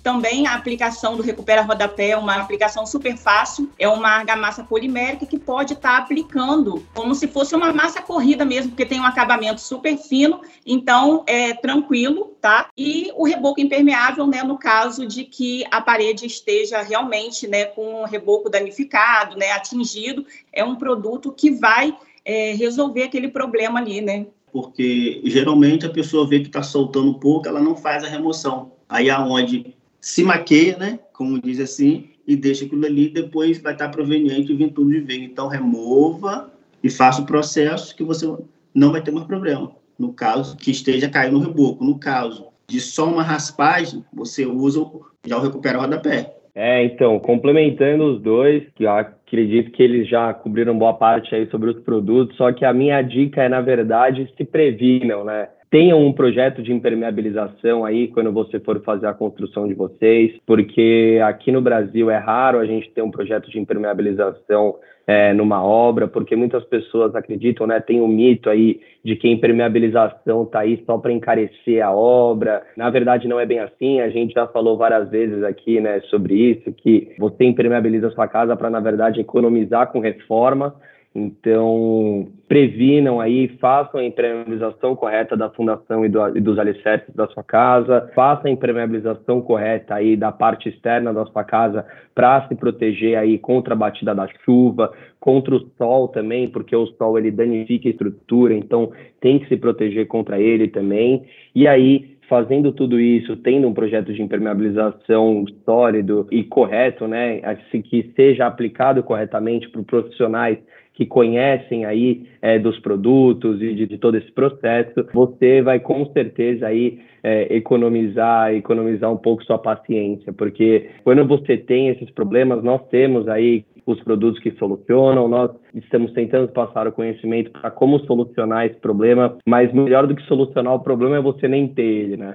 também 0.06 0.46
a 0.46 0.54
aplicação 0.54 1.16
do 1.16 1.22
Recupera 1.24 1.62
Rodapé 1.62 2.10
é 2.10 2.16
uma 2.16 2.36
aplicação 2.36 2.86
super 2.86 3.16
fácil, 3.16 3.68
é 3.76 3.88
uma 3.88 4.08
argamassa 4.08 4.62
polimérica 4.62 5.26
que 5.26 5.36
pode 5.36 5.72
estar 5.72 5.96
tá 5.96 5.98
aplicando 5.98 6.86
como 6.94 7.12
se 7.12 7.26
fosse 7.26 7.56
uma 7.56 7.72
massa 7.72 8.00
corrida 8.00 8.44
mesmo, 8.44 8.70
porque 8.70 8.86
tem 8.86 9.00
um 9.00 9.04
acabamento 9.04 9.60
super 9.60 9.98
fino, 9.98 10.40
então 10.64 11.24
é 11.26 11.54
tranquilo, 11.54 12.36
tá? 12.40 12.70
E 12.78 13.10
o 13.16 13.24
reboco 13.24 13.60
impermeável, 13.60 14.28
né, 14.28 14.44
no 14.44 14.56
caso 14.56 15.04
de 15.04 15.24
que 15.24 15.64
a 15.72 15.80
parede 15.80 16.24
esteja 16.24 16.82
realmente, 16.82 17.48
né, 17.48 17.64
com 17.64 18.02
o 18.02 18.04
reboco 18.04 18.48
danificado, 18.48 19.36
né, 19.36 19.50
atingido, 19.50 20.24
é 20.52 20.62
um 20.62 20.76
produto 20.76 21.32
que 21.32 21.50
vai 21.50 21.92
é, 22.24 22.52
resolver 22.52 23.02
aquele 23.02 23.26
problema 23.26 23.80
ali, 23.80 24.00
né? 24.00 24.26
Porque 24.52 25.20
geralmente 25.24 25.84
a 25.84 25.90
pessoa 25.90 26.28
vê 26.28 26.38
que 26.38 26.46
está 26.46 26.62
soltando 26.62 27.10
um 27.10 27.14
pouco, 27.14 27.48
ela 27.48 27.60
não 27.60 27.74
faz 27.74 28.04
a 28.04 28.08
remoção. 28.08 28.70
Aí 28.88 29.10
aonde 29.10 29.74
se 30.06 30.22
maqueia, 30.22 30.78
né? 30.78 31.00
Como 31.12 31.42
diz 31.42 31.58
assim, 31.58 32.10
e 32.28 32.36
deixa 32.36 32.64
aquilo 32.64 32.86
ali, 32.86 33.08
depois 33.08 33.60
vai 33.60 33.72
estar 33.72 33.88
proveniente 33.88 34.52
e 34.52 34.54
vir 34.54 34.70
tudo 34.70 34.90
de 34.90 35.00
vez. 35.00 35.20
Então, 35.20 35.48
remova 35.48 36.48
e 36.80 36.88
faça 36.88 37.22
o 37.22 37.26
processo 37.26 37.94
que 37.96 38.04
você 38.04 38.24
não 38.72 38.92
vai 38.92 39.02
ter 39.02 39.10
mais 39.10 39.26
problema. 39.26 39.72
No 39.98 40.12
caso 40.12 40.56
que 40.56 40.70
esteja 40.70 41.08
caindo 41.08 41.40
no 41.40 41.46
reboco. 41.48 41.84
No 41.84 41.98
caso 41.98 42.46
de 42.68 42.80
só 42.80 43.04
uma 43.10 43.24
raspagem, 43.24 44.04
você 44.12 44.46
usa, 44.46 44.86
já 45.26 45.38
o 45.38 45.42
recupera 45.42 45.76
o 45.76 45.80
rodapé. 45.80 46.32
É, 46.54 46.84
então, 46.84 47.18
complementando 47.18 48.04
os 48.04 48.22
dois, 48.22 48.62
que 48.76 48.86
acredito 48.86 49.72
que 49.72 49.82
eles 49.82 50.08
já 50.08 50.32
cobriram 50.32 50.78
boa 50.78 50.94
parte 50.94 51.34
aí 51.34 51.50
sobre 51.50 51.70
os 51.70 51.80
produtos, 51.80 52.36
só 52.36 52.52
que 52.52 52.64
a 52.64 52.72
minha 52.72 53.02
dica 53.02 53.42
é, 53.42 53.48
na 53.48 53.60
verdade, 53.60 54.32
se 54.36 54.44
previnam, 54.44 55.24
né? 55.24 55.48
Tenham 55.68 56.04
um 56.06 56.12
projeto 56.12 56.62
de 56.62 56.72
impermeabilização 56.72 57.84
aí 57.84 58.08
quando 58.08 58.32
você 58.32 58.60
for 58.60 58.80
fazer 58.82 59.06
a 59.06 59.14
construção 59.14 59.66
de 59.66 59.74
vocês, 59.74 60.32
porque 60.46 61.20
aqui 61.24 61.50
no 61.50 61.60
Brasil 61.60 62.08
é 62.08 62.18
raro 62.18 62.58
a 62.58 62.66
gente 62.66 62.90
ter 62.90 63.02
um 63.02 63.10
projeto 63.10 63.50
de 63.50 63.58
impermeabilização 63.58 64.76
é, 65.06 65.32
numa 65.32 65.62
obra, 65.62 66.08
porque 66.08 66.34
muitas 66.34 66.64
pessoas 66.64 67.14
acreditam, 67.14 67.66
né, 67.66 67.80
tem 67.80 68.00
o 68.00 68.04
um 68.04 68.08
mito 68.08 68.50
aí 68.50 68.80
de 69.04 69.14
que 69.14 69.28
a 69.28 69.30
impermeabilização 69.30 70.42
está 70.42 70.60
aí 70.60 70.82
só 70.84 70.98
para 70.98 71.12
encarecer 71.12 71.84
a 71.84 71.92
obra. 71.92 72.62
Na 72.76 72.90
verdade, 72.90 73.28
não 73.28 73.38
é 73.38 73.46
bem 73.46 73.60
assim. 73.60 74.00
A 74.00 74.08
gente 74.08 74.34
já 74.34 74.46
falou 74.48 74.76
várias 74.76 75.08
vezes 75.08 75.44
aqui, 75.44 75.80
né, 75.80 76.00
sobre 76.10 76.34
isso, 76.34 76.72
que 76.72 77.12
você 77.18 77.44
impermeabiliza 77.44 78.10
sua 78.10 78.26
casa 78.26 78.56
para, 78.56 78.68
na 78.68 78.80
verdade, 78.80 79.20
economizar 79.20 79.92
com 79.92 80.00
reforma. 80.00 80.74
Então, 81.18 82.28
previnam 82.46 83.18
aí, 83.20 83.48
façam 83.58 84.00
a 84.00 84.04
impermeabilização 84.04 84.94
correta 84.94 85.34
da 85.34 85.48
fundação 85.48 86.04
e, 86.04 86.10
do, 86.10 86.36
e, 86.36 86.40
dos 86.42 86.58
alicerces 86.58 87.14
da 87.14 87.26
sua 87.28 87.42
casa, 87.42 88.10
façam 88.14 88.50
a 88.50 88.50
impermeabilização 88.50 89.40
correta 89.40 89.94
aí 89.94 90.14
da 90.14 90.30
parte 90.30 90.68
externa 90.68 91.14
da 91.14 91.24
sua 91.24 91.42
casa 91.42 91.86
para 92.14 92.46
se 92.48 92.54
proteger 92.54 93.16
aí 93.16 93.38
contra 93.38 93.72
a 93.72 93.76
batida 93.76 94.14
da 94.14 94.28
chuva, 94.44 94.92
contra 95.18 95.56
o 95.56 95.60
sol 95.78 96.08
também, 96.08 96.48
porque 96.48 96.76
o 96.76 96.86
sol 96.98 97.18
ele 97.18 97.30
danifica 97.30 97.88
a 97.88 97.92
estrutura, 97.92 98.52
então 98.52 98.92
tem 99.18 99.38
que 99.38 99.48
se 99.48 99.56
proteger 99.56 100.06
contra 100.06 100.38
ele 100.38 100.68
também. 100.68 101.24
E 101.54 101.66
aí, 101.66 102.16
fazendo 102.28 102.72
tudo 102.72 103.00
isso, 103.00 103.36
tendo 103.36 103.66
um 103.66 103.74
projeto 103.74 104.12
de 104.12 104.20
impermeabilização 104.20 105.44
sólido 105.64 106.26
e 106.30 106.44
correto, 106.44 107.08
né, 107.08 107.40
assim, 107.42 107.80
que 107.80 108.12
seja 108.14 108.46
aplicado 108.46 109.02
corretamente 109.02 109.68
por 109.70 109.82
profissionais 109.84 110.58
que 110.96 111.04
conhecem 111.04 111.84
aí 111.84 112.26
é, 112.40 112.58
dos 112.58 112.78
produtos 112.80 113.60
e 113.60 113.74
de, 113.74 113.86
de, 113.86 113.98
todo 113.98 114.16
esse 114.16 114.32
processo, 114.32 115.06
você 115.12 115.60
vai 115.60 115.78
com 115.78 116.06
certeza 116.06 116.66
aí 116.66 116.98
é, 117.22 117.54
economizar, 117.54 118.54
economizar 118.54 119.12
um 119.12 119.16
pouco 119.18 119.44
sua 119.44 119.58
paciência, 119.58 120.32
porque 120.32 120.88
quando 121.04 121.24
você 121.26 121.58
tem 121.58 121.90
esses 121.90 122.10
problemas, 122.10 122.64
nós 122.64 122.80
temos 122.88 123.28
aí 123.28 123.64
os 123.84 124.02
produtos 124.02 124.42
que 124.42 124.50
solucionam, 124.52 125.28
nós 125.28 125.50
estamos 125.74 126.12
tentando 126.12 126.48
passar 126.48 126.88
o 126.88 126.92
conhecimento 126.92 127.50
para 127.52 127.70
como 127.70 128.00
solucionar 128.00 128.66
esse 128.66 128.80
problema, 128.80 129.36
mas 129.46 129.72
melhor 129.74 130.06
do 130.06 130.16
que 130.16 130.22
solucionar 130.22 130.74
o 130.74 130.80
problema 130.80 131.18
é 131.18 131.20
você 131.20 131.46
nem 131.46 131.68
ter 131.68 131.82
ele, 131.82 132.16
né? 132.16 132.34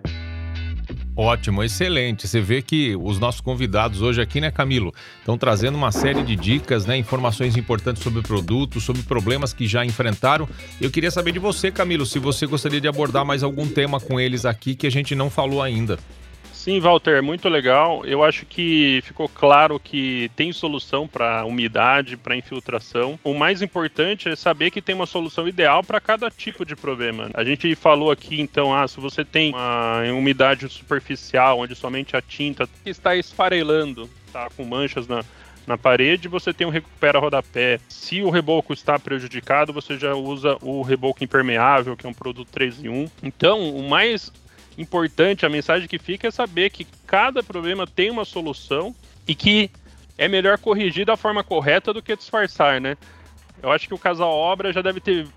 Ótimo, 1.15 1.62
excelente. 1.62 2.27
Você 2.27 2.39
vê 2.39 2.62
que 2.62 2.96
os 2.96 3.20
nossos 3.20 3.41
convidados 3.41 4.01
hoje 4.01 4.22
aqui, 4.22 4.39
né, 4.39 4.50
Camilo, 4.50 4.94
estão 5.20 5.38
trazendo 5.38 5.77
uma 5.77 5.91
série 5.91 6.24
de 6.24 6.36
dicas, 6.36 6.86
né, 6.86 6.98
informações 6.98 7.58
importantes 7.58 8.01
sobre 8.01 8.22
produtos, 8.22 8.84
sobre 8.84 9.01
problemas 9.03 9.53
que 9.53 9.68
já 9.68 9.86
enfrentaram. 9.86 10.48
Eu 10.80 10.89
queria 10.89 11.12
saber 11.12 11.34
de 11.34 11.39
você, 11.39 11.70
Camilo, 11.70 12.06
se 12.06 12.18
você 12.18 12.46
gostaria 12.46 12.80
de 12.80 12.88
abordar 12.88 13.25
mais 13.25 13.44
algum 13.44 13.68
tema 13.68 14.00
com 14.00 14.20
eles 14.20 14.46
aqui 14.46 14.74
que 14.74 14.88
a 14.88 14.91
gente 14.91 15.13
não 15.13 15.30
falou 15.30 15.62
ainda. 15.62 16.00
Sim, 16.62 16.80
Walter, 16.80 17.24
muito 17.24 17.50
legal. 17.50 18.06
Eu 18.06 18.24
acho 18.24 18.46
que 18.46 19.01
ficou 19.01 19.27
claro 19.27 19.80
que 19.80 20.30
tem 20.36 20.53
solução 20.53 21.08
para 21.08 21.44
umidade, 21.44 22.15
para 22.15 22.36
infiltração. 22.36 23.20
O 23.24 23.34
mais 23.34 23.63
importante 23.63 24.30
é 24.30 24.36
saber 24.36 24.70
que 24.70 24.80
tem 24.80 24.94
uma 24.94 25.08
solução 25.08 25.48
ideal 25.48 25.84
para 25.84 26.00
cada 26.00 26.30
tipo 26.30 26.63
de 26.63 26.75
problema. 26.75 27.32
A 27.34 27.44
gente 27.44 27.74
falou 27.74 28.12
aqui, 28.12 28.39
então, 28.39 28.75
ah, 28.75 28.88
se 28.88 29.00
você 29.00 29.25
tem 29.25 29.51
uma 29.56 30.03
umidade 30.15 30.70
superficial, 30.70 31.62
onde 31.62 31.74
somente 31.74 32.15
a 32.15 32.22
tinta 32.22 32.70
está 32.86 33.15
esfarelando, 33.15 34.08
tá 34.32 34.48
com 34.56 34.63
manchas 34.63 35.08
na, 35.08 35.25
na 35.65 35.80
parede, 35.80 36.27
você 36.27 36.53
tem 36.53 36.68
um 36.68 36.70
recupera 36.70 37.18
rodapé. 37.18 37.80
Se 37.89 38.22
o 38.22 38.30
reboco 38.30 38.72
está 38.72 39.00
prejudicado, 39.00 39.74
você 39.74 39.98
já 39.98 40.13
usa 40.13 40.58
o 40.62 40.84
reboco 40.84 41.24
impermeável, 41.24 41.98
que 41.98 42.06
é 42.06 42.10
um 42.10 42.13
produto 42.13 42.50
3 42.52 42.84
em 42.84 42.89
1. 42.89 43.10
Então, 43.24 43.76
o 43.76 43.89
mais 43.89 44.32
importante, 44.82 45.46
a 45.46 45.50
mensagem 45.50 45.88
que 45.88 46.00
fica 46.00 46.28
é 46.28 46.32
saber 46.32 46.70
que 46.70 46.86
cada 47.06 47.41
problema 47.41 47.88
tem 47.88 48.10
uma 48.10 48.26
solução 48.26 48.96
e 49.28 49.36
que 49.36 49.70
é 50.17 50.28
melhor 50.28 50.58
corrigir 50.58 51.06
da 51.06 51.15
forma 51.15 51.44
correta 51.44 51.94
do 51.94 52.02
que 52.02 52.15
disfarçar, 52.15 52.82
né? 52.82 52.98
Eu 53.62 53.72
acho 53.72 53.88
que 53.88 53.94
o 53.94 54.00
casal 54.00 54.30
obra 54.30 54.74
já 54.74 54.82
deve 54.82 55.00
ter 55.00 55.28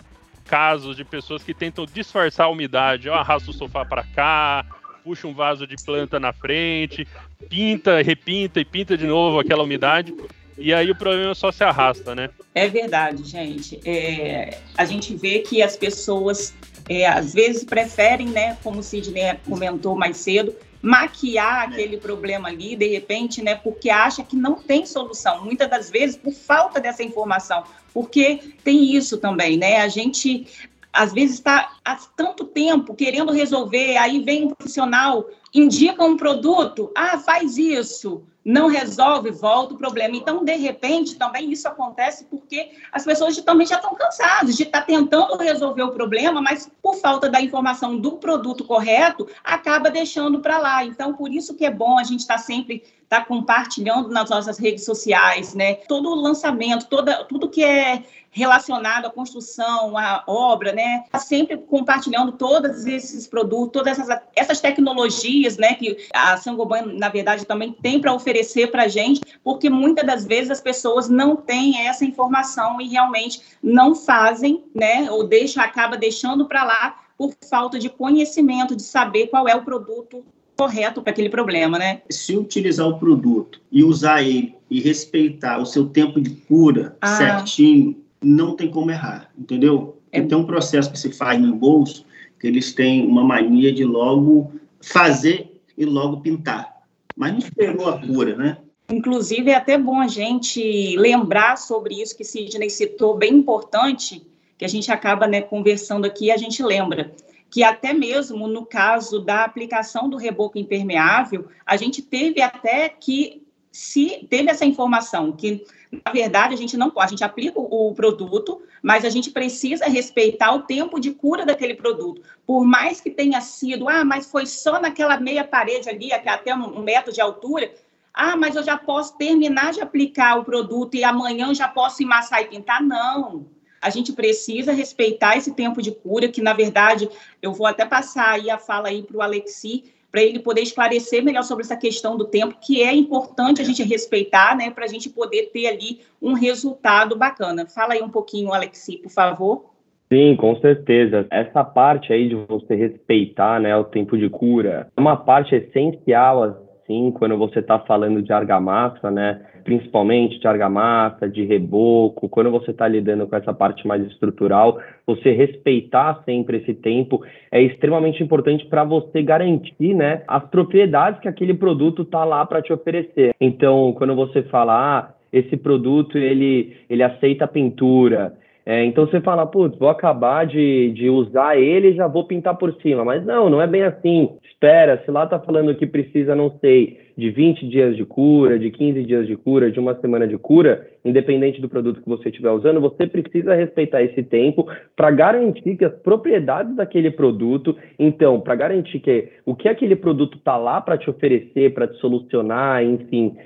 casos 0.44 0.96
de 0.96 1.04
pessoas 1.04 1.42
que 1.42 1.54
tentam 1.54 1.86
disfarçar 1.86 2.46
a 2.46 2.50
umidade, 2.50 3.08
ó, 3.08 3.14
arrasta 3.14 3.50
o 3.50 3.54
sofá 3.54 3.84
para 3.84 4.02
cá, 4.02 4.64
puxa 5.02 5.26
um 5.26 5.34
vaso 5.34 5.66
de 5.66 5.76
planta 5.76 6.18
na 6.18 6.32
frente, 6.32 7.06
pinta, 7.48 8.02
repinta 8.02 8.60
e 8.60 8.64
pinta 8.64 8.96
de 8.96 9.06
novo 9.06 9.38
aquela 9.38 9.62
umidade. 9.62 10.14
E 10.56 10.72
aí 10.72 10.90
o 10.90 10.94
problema 10.94 11.34
só 11.34 11.50
se 11.50 11.64
arrasta, 11.64 12.14
né? 12.14 12.30
É 12.54 12.68
verdade, 12.68 13.24
gente. 13.24 13.80
É, 13.84 14.58
a 14.76 14.84
gente 14.84 15.14
vê 15.16 15.40
que 15.40 15.62
as 15.62 15.76
pessoas 15.76 16.54
é, 16.88 17.06
às 17.06 17.32
vezes 17.32 17.64
preferem, 17.64 18.28
né, 18.28 18.56
como 18.62 18.80
o 18.80 18.82
Sidney 18.82 19.38
comentou 19.48 19.94
mais 19.96 20.18
cedo, 20.18 20.54
maquiar 20.82 21.68
aquele 21.68 21.96
problema 21.96 22.48
ali, 22.48 22.76
de 22.76 22.86
repente, 22.88 23.42
né, 23.42 23.54
porque 23.54 23.88
acha 23.88 24.22
que 24.22 24.36
não 24.36 24.56
tem 24.56 24.84
solução. 24.84 25.42
Muitas 25.42 25.68
das 25.70 25.90
vezes 25.90 26.16
por 26.16 26.32
falta 26.32 26.78
dessa 26.78 27.02
informação, 27.02 27.64
porque 27.92 28.52
tem 28.62 28.94
isso 28.94 29.16
também, 29.16 29.56
né? 29.56 29.78
A 29.78 29.88
gente 29.88 30.46
às 30.92 31.12
vezes 31.12 31.36
está 31.36 31.72
há 31.84 31.96
tanto 32.16 32.44
tempo 32.44 32.94
querendo 32.94 33.32
resolver, 33.32 33.96
aí 33.96 34.22
vem 34.22 34.44
um 34.44 34.54
profissional, 34.54 35.26
indica 35.54 36.04
um 36.04 36.16
produto, 36.16 36.90
ah, 36.94 37.18
faz 37.18 37.56
isso 37.56 38.24
não 38.44 38.68
resolve, 38.68 39.30
volta 39.30 39.74
o 39.74 39.78
problema. 39.78 40.14
Então, 40.16 40.44
de 40.44 40.54
repente, 40.56 41.16
também 41.16 41.50
isso 41.50 41.66
acontece 41.66 42.24
porque 42.24 42.72
as 42.92 43.04
pessoas 43.04 43.36
também 43.40 43.66
já 43.66 43.76
estão 43.76 43.94
cansadas 43.94 44.54
de 44.56 44.64
estar 44.64 44.80
tá 44.80 44.86
tentando 44.86 45.36
resolver 45.38 45.82
o 45.82 45.92
problema, 45.92 46.42
mas 46.42 46.70
por 46.82 46.96
falta 46.96 47.28
da 47.28 47.40
informação 47.40 47.96
do 47.98 48.12
produto 48.12 48.64
correto, 48.64 49.26
acaba 49.42 49.90
deixando 49.90 50.40
para 50.40 50.58
lá. 50.58 50.84
Então, 50.84 51.14
por 51.14 51.32
isso 51.32 51.54
que 51.54 51.64
é 51.64 51.70
bom 51.70 51.98
a 51.98 52.04
gente 52.04 52.20
estar 52.20 52.36
tá 52.36 52.40
sempre 52.40 52.84
tá 53.08 53.24
compartilhando 53.24 54.08
nas 54.08 54.28
nossas 54.28 54.58
redes 54.58 54.84
sociais, 54.84 55.54
né? 55.54 55.74
Todo 55.74 56.10
o 56.10 56.14
lançamento, 56.14 56.86
toda, 56.86 57.24
tudo 57.24 57.48
que 57.48 57.62
é 57.62 58.02
relacionado 58.30 59.06
à 59.06 59.10
construção, 59.10 59.96
à 59.96 60.24
obra, 60.26 60.72
né? 60.72 61.04
Tá 61.10 61.20
sempre 61.20 61.56
compartilhando 61.56 62.32
todos 62.32 62.84
esses 62.84 63.28
produtos, 63.28 63.70
todas 63.72 63.98
essas, 63.98 64.20
essas 64.34 64.60
tecnologias, 64.60 65.43
né? 65.56 65.74
Que 65.74 65.96
a 66.12 66.36
Sangoban, 66.36 66.86
na 66.98 67.08
verdade, 67.08 67.44
também 67.44 67.72
tem 67.72 68.00
para 68.00 68.12
oferecer 68.12 68.70
para 68.70 68.84
a 68.84 68.88
gente, 68.88 69.20
porque 69.42 69.70
muitas 69.70 70.06
das 70.06 70.24
vezes 70.24 70.50
as 70.50 70.60
pessoas 70.60 71.08
não 71.08 71.36
têm 71.36 71.86
essa 71.86 72.04
informação 72.04 72.80
e 72.80 72.88
realmente 72.88 73.40
não 73.62 73.94
fazem, 73.94 74.64
né? 74.74 75.10
Ou 75.10 75.26
deixa, 75.26 75.62
acaba 75.62 75.96
deixando 75.96 76.46
para 76.46 76.64
lá 76.64 76.96
por 77.16 77.32
falta 77.48 77.78
de 77.78 77.88
conhecimento, 77.88 78.74
de 78.74 78.82
saber 78.82 79.28
qual 79.28 79.46
é 79.48 79.54
o 79.54 79.64
produto 79.64 80.24
correto 80.56 81.02
para 81.02 81.12
aquele 81.12 81.28
problema, 81.28 81.78
né? 81.78 82.02
Se 82.10 82.36
utilizar 82.36 82.86
o 82.88 82.98
produto 82.98 83.60
e 83.70 83.84
usar 83.84 84.22
ele 84.22 84.54
e 84.70 84.80
respeitar 84.80 85.58
o 85.58 85.66
seu 85.66 85.86
tempo 85.86 86.20
de 86.20 86.30
cura 86.30 86.96
ah. 87.00 87.16
certinho, 87.16 87.96
não 88.22 88.56
tem 88.56 88.70
como 88.70 88.90
errar, 88.90 89.30
entendeu? 89.38 89.98
É. 90.10 90.22
Tem 90.22 90.38
um 90.38 90.46
processo 90.46 90.90
que 90.90 90.98
se 90.98 91.12
faz 91.12 91.40
no 91.40 91.54
bolso 91.54 92.04
que 92.44 92.46
eles 92.46 92.72
têm 92.72 93.06
uma 93.06 93.24
mania 93.24 93.72
de 93.72 93.84
logo 93.84 94.52
fazer 94.84 95.60
e 95.76 95.84
logo 95.84 96.20
pintar. 96.20 96.82
Mas 97.16 97.32
não 97.32 97.38
esperou 97.38 97.88
a 97.88 97.98
cura, 98.00 98.36
né? 98.36 98.58
Inclusive, 98.90 99.50
é 99.50 99.54
até 99.54 99.78
bom 99.78 100.00
a 100.00 100.08
gente 100.08 100.96
lembrar 100.96 101.56
sobre 101.56 102.00
isso 102.00 102.16
que 102.16 102.24
Sidney 102.24 102.68
citou, 102.68 103.16
bem 103.16 103.34
importante, 103.34 104.26
que 104.58 104.64
a 104.64 104.68
gente 104.68 104.92
acaba 104.92 105.26
né, 105.26 105.40
conversando 105.40 106.04
aqui, 106.04 106.30
a 106.30 106.36
gente 106.36 106.62
lembra 106.62 107.12
que 107.50 107.62
até 107.62 107.92
mesmo 107.92 108.48
no 108.48 108.66
caso 108.66 109.20
da 109.20 109.44
aplicação 109.44 110.08
do 110.08 110.16
reboco 110.16 110.58
impermeável, 110.58 111.46
a 111.64 111.76
gente 111.76 112.02
teve 112.02 112.42
até 112.42 112.88
que 112.88 113.43
se 113.74 114.24
teve 114.30 114.48
essa 114.48 114.64
informação 114.64 115.32
que 115.32 115.64
na 115.90 116.12
verdade 116.12 116.54
a 116.54 116.56
gente 116.56 116.76
não 116.76 116.90
pode, 116.90 117.06
a 117.06 117.10
gente 117.10 117.24
aplica 117.24 117.58
o 117.58 117.92
produto, 117.92 118.62
mas 118.80 119.04
a 119.04 119.08
gente 119.08 119.30
precisa 119.30 119.86
respeitar 119.86 120.54
o 120.54 120.62
tempo 120.62 121.00
de 121.00 121.10
cura 121.10 121.44
daquele 121.44 121.74
produto. 121.74 122.22
Por 122.46 122.64
mais 122.64 123.00
que 123.00 123.10
tenha 123.10 123.40
sido, 123.40 123.88
ah, 123.88 124.04
mas 124.04 124.30
foi 124.30 124.46
só 124.46 124.80
naquela 124.80 125.18
meia 125.18 125.42
parede 125.42 125.88
ali, 125.88 126.12
até 126.12 126.54
um 126.54 126.84
metro 126.84 127.12
de 127.12 127.20
altura, 127.20 127.74
ah, 128.12 128.36
mas 128.36 128.54
eu 128.54 128.62
já 128.62 128.78
posso 128.78 129.18
terminar 129.18 129.72
de 129.72 129.80
aplicar 129.80 130.38
o 130.38 130.44
produto 130.44 130.94
e 130.94 131.02
amanhã 131.02 131.52
já 131.52 131.66
posso 131.66 132.00
emassar 132.00 132.42
e 132.42 132.44
pintar? 132.44 132.80
Não. 132.80 133.44
A 133.82 133.90
gente 133.90 134.12
precisa 134.12 134.72
respeitar 134.72 135.36
esse 135.36 135.52
tempo 135.52 135.82
de 135.82 135.90
cura, 135.90 136.28
que 136.28 136.40
na 136.40 136.52
verdade 136.52 137.08
eu 137.42 137.52
vou 137.52 137.66
até 137.66 137.84
passar 137.84 138.30
aí 138.30 138.48
a 138.48 138.56
fala 138.56 138.86
aí 138.86 139.02
para 139.02 139.16
o 139.16 139.20
Alexi, 139.20 139.92
para 140.14 140.22
ele 140.22 140.38
poder 140.38 140.60
esclarecer 140.60 141.24
melhor 141.24 141.42
sobre 141.42 141.64
essa 141.64 141.76
questão 141.76 142.16
do 142.16 142.26
tempo, 142.26 142.54
que 142.60 142.80
é 142.80 142.94
importante 142.94 143.60
a 143.60 143.64
gente 143.64 143.82
respeitar, 143.82 144.56
né, 144.56 144.70
para 144.70 144.84
a 144.84 144.86
gente 144.86 145.10
poder 145.10 145.50
ter 145.52 145.66
ali 145.66 146.02
um 146.22 146.34
resultado 146.34 147.18
bacana. 147.18 147.66
Fala 147.66 147.94
aí 147.94 148.00
um 148.00 148.08
pouquinho, 148.08 148.52
Alexi, 148.52 148.98
por 148.98 149.10
favor. 149.10 149.74
Sim, 150.12 150.36
com 150.36 150.54
certeza. 150.60 151.26
Essa 151.32 151.64
parte 151.64 152.12
aí 152.12 152.28
de 152.28 152.36
você 152.36 152.76
respeitar 152.76 153.58
né, 153.58 153.76
o 153.76 153.82
tempo 153.82 154.16
de 154.16 154.30
cura 154.30 154.86
é 154.96 155.00
uma 155.00 155.16
parte 155.16 155.56
essencial 155.56 156.62
assim, 156.84 157.10
quando 157.12 157.36
você 157.36 157.60
está 157.60 157.78
falando 157.80 158.22
de 158.22 158.32
argamassa, 158.32 159.10
né? 159.10 159.40
Principalmente 159.64 160.38
de 160.38 160.46
argamassa, 160.46 161.28
de 161.28 161.44
reboco, 161.44 162.28
quando 162.28 162.50
você 162.50 162.70
está 162.70 162.86
lidando 162.86 163.26
com 163.26 163.34
essa 163.34 163.52
parte 163.52 163.86
mais 163.86 164.06
estrutural, 164.06 164.78
você 165.06 165.32
respeitar 165.32 166.22
sempre 166.24 166.58
esse 166.58 166.74
tempo 166.74 167.24
é 167.50 167.62
extremamente 167.62 168.22
importante 168.22 168.66
para 168.66 168.84
você 168.84 169.22
garantir, 169.22 169.94
né, 169.94 170.22
as 170.28 170.44
propriedades 170.44 171.20
que 171.20 171.28
aquele 171.28 171.54
produto 171.54 172.02
está 172.02 172.24
lá 172.24 172.44
para 172.44 172.60
te 172.60 172.72
oferecer. 172.72 173.34
Então, 173.40 173.94
quando 173.96 174.14
você 174.14 174.42
fala, 174.44 174.98
ah, 174.98 175.14
esse 175.32 175.56
produto 175.56 176.18
ele, 176.18 176.76
ele 176.88 177.02
aceita 177.02 177.48
pintura, 177.48 178.34
é, 178.66 178.82
então 178.84 179.06
você 179.06 179.20
fala, 179.20 179.46
putz, 179.46 179.78
vou 179.78 179.90
acabar 179.90 180.46
de, 180.46 180.90
de 180.92 181.10
usar 181.10 181.58
ele 181.58 181.88
e 181.88 181.96
já 181.96 182.06
vou 182.06 182.26
pintar 182.26 182.56
por 182.56 182.74
cima. 182.80 183.04
Mas 183.04 183.24
não, 183.24 183.50
não 183.50 183.60
é 183.60 183.66
bem 183.66 183.82
assim. 183.82 184.38
Espera, 184.42 185.02
se 185.04 185.10
lá 185.10 185.26
tá 185.26 185.38
falando 185.38 185.74
que 185.74 185.86
precisa, 185.86 186.34
não 186.34 186.58
sei, 186.60 186.98
de 187.16 187.30
20 187.30 187.68
dias 187.68 187.96
de 187.96 188.04
cura, 188.04 188.58
de 188.58 188.70
15 188.70 189.04
dias 189.04 189.26
de 189.26 189.36
cura, 189.36 189.70
de 189.70 189.78
uma 189.78 189.94
semana 190.00 190.26
de 190.26 190.36
cura, 190.36 190.86
independente 191.04 191.60
do 191.60 191.68
produto 191.68 192.00
que 192.00 192.08
você 192.08 192.28
estiver 192.28 192.50
usando, 192.50 192.80
você 192.80 193.06
precisa 193.06 193.54
respeitar 193.54 194.02
esse 194.02 194.22
tempo 194.22 194.66
para 194.96 195.10
garantir 195.10 195.76
que 195.76 195.84
as 195.84 195.94
propriedades 195.94 196.74
daquele 196.76 197.10
produto, 197.10 197.76
então, 197.98 198.40
para 198.40 198.54
garantir 198.54 199.00
que 199.00 199.28
o 199.44 199.54
que 199.54 199.68
aquele 199.68 199.96
produto 199.96 200.38
está 200.38 200.56
lá 200.56 200.80
para 200.80 200.96
te 200.96 201.08
oferecer, 201.10 201.74
para 201.74 201.86
te 201.86 201.96
solucionar, 201.98 202.82
enfim, 202.82 203.36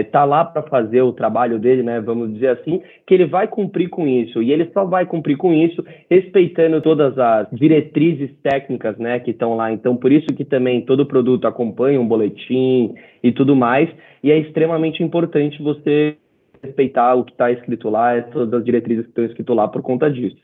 está 0.00 0.22
é, 0.22 0.24
lá 0.24 0.44
para 0.44 0.62
fazer 0.62 1.02
o 1.02 1.12
trabalho 1.12 1.58
dele, 1.58 1.82
né? 1.82 2.00
Vamos 2.00 2.32
dizer 2.32 2.48
assim, 2.48 2.80
que 3.06 3.14
ele 3.14 3.26
vai 3.26 3.46
cumprir 3.46 3.88
com 3.88 4.06
isso. 4.06 4.42
E 4.42 4.52
ele 4.52 4.70
só 4.72 4.84
vai 4.84 5.06
cumprir 5.06 5.36
com 5.36 5.52
isso 5.52 5.84
respeitando 6.10 6.80
todas 6.80 7.18
as 7.18 7.48
diretrizes 7.52 8.30
técnicas, 8.42 8.96
né, 8.98 9.20
que 9.20 9.30
estão 9.30 9.56
lá. 9.56 9.72
Então, 9.72 9.96
por 9.96 10.10
isso 10.10 10.26
que 10.28 10.44
também 10.44 10.80
todo 10.82 11.06
produto 11.06 11.46
acompanha 11.46 12.00
um 12.00 12.06
boletim, 12.06 12.94
e 13.22 13.32
tudo 13.32 13.54
mais. 13.54 13.88
E 14.22 14.30
é 14.30 14.38
extremamente 14.38 15.02
importante 15.02 15.62
você 15.62 16.16
respeitar 16.62 17.14
o 17.14 17.24
que 17.24 17.32
está 17.32 17.50
escrito 17.50 17.90
lá, 17.90 18.20
todas 18.22 18.52
as 18.54 18.64
diretrizes 18.64 19.04
que 19.04 19.10
estão 19.10 19.24
escritas 19.24 19.56
lá 19.56 19.66
por 19.68 19.82
conta 19.82 20.10
disso. 20.10 20.36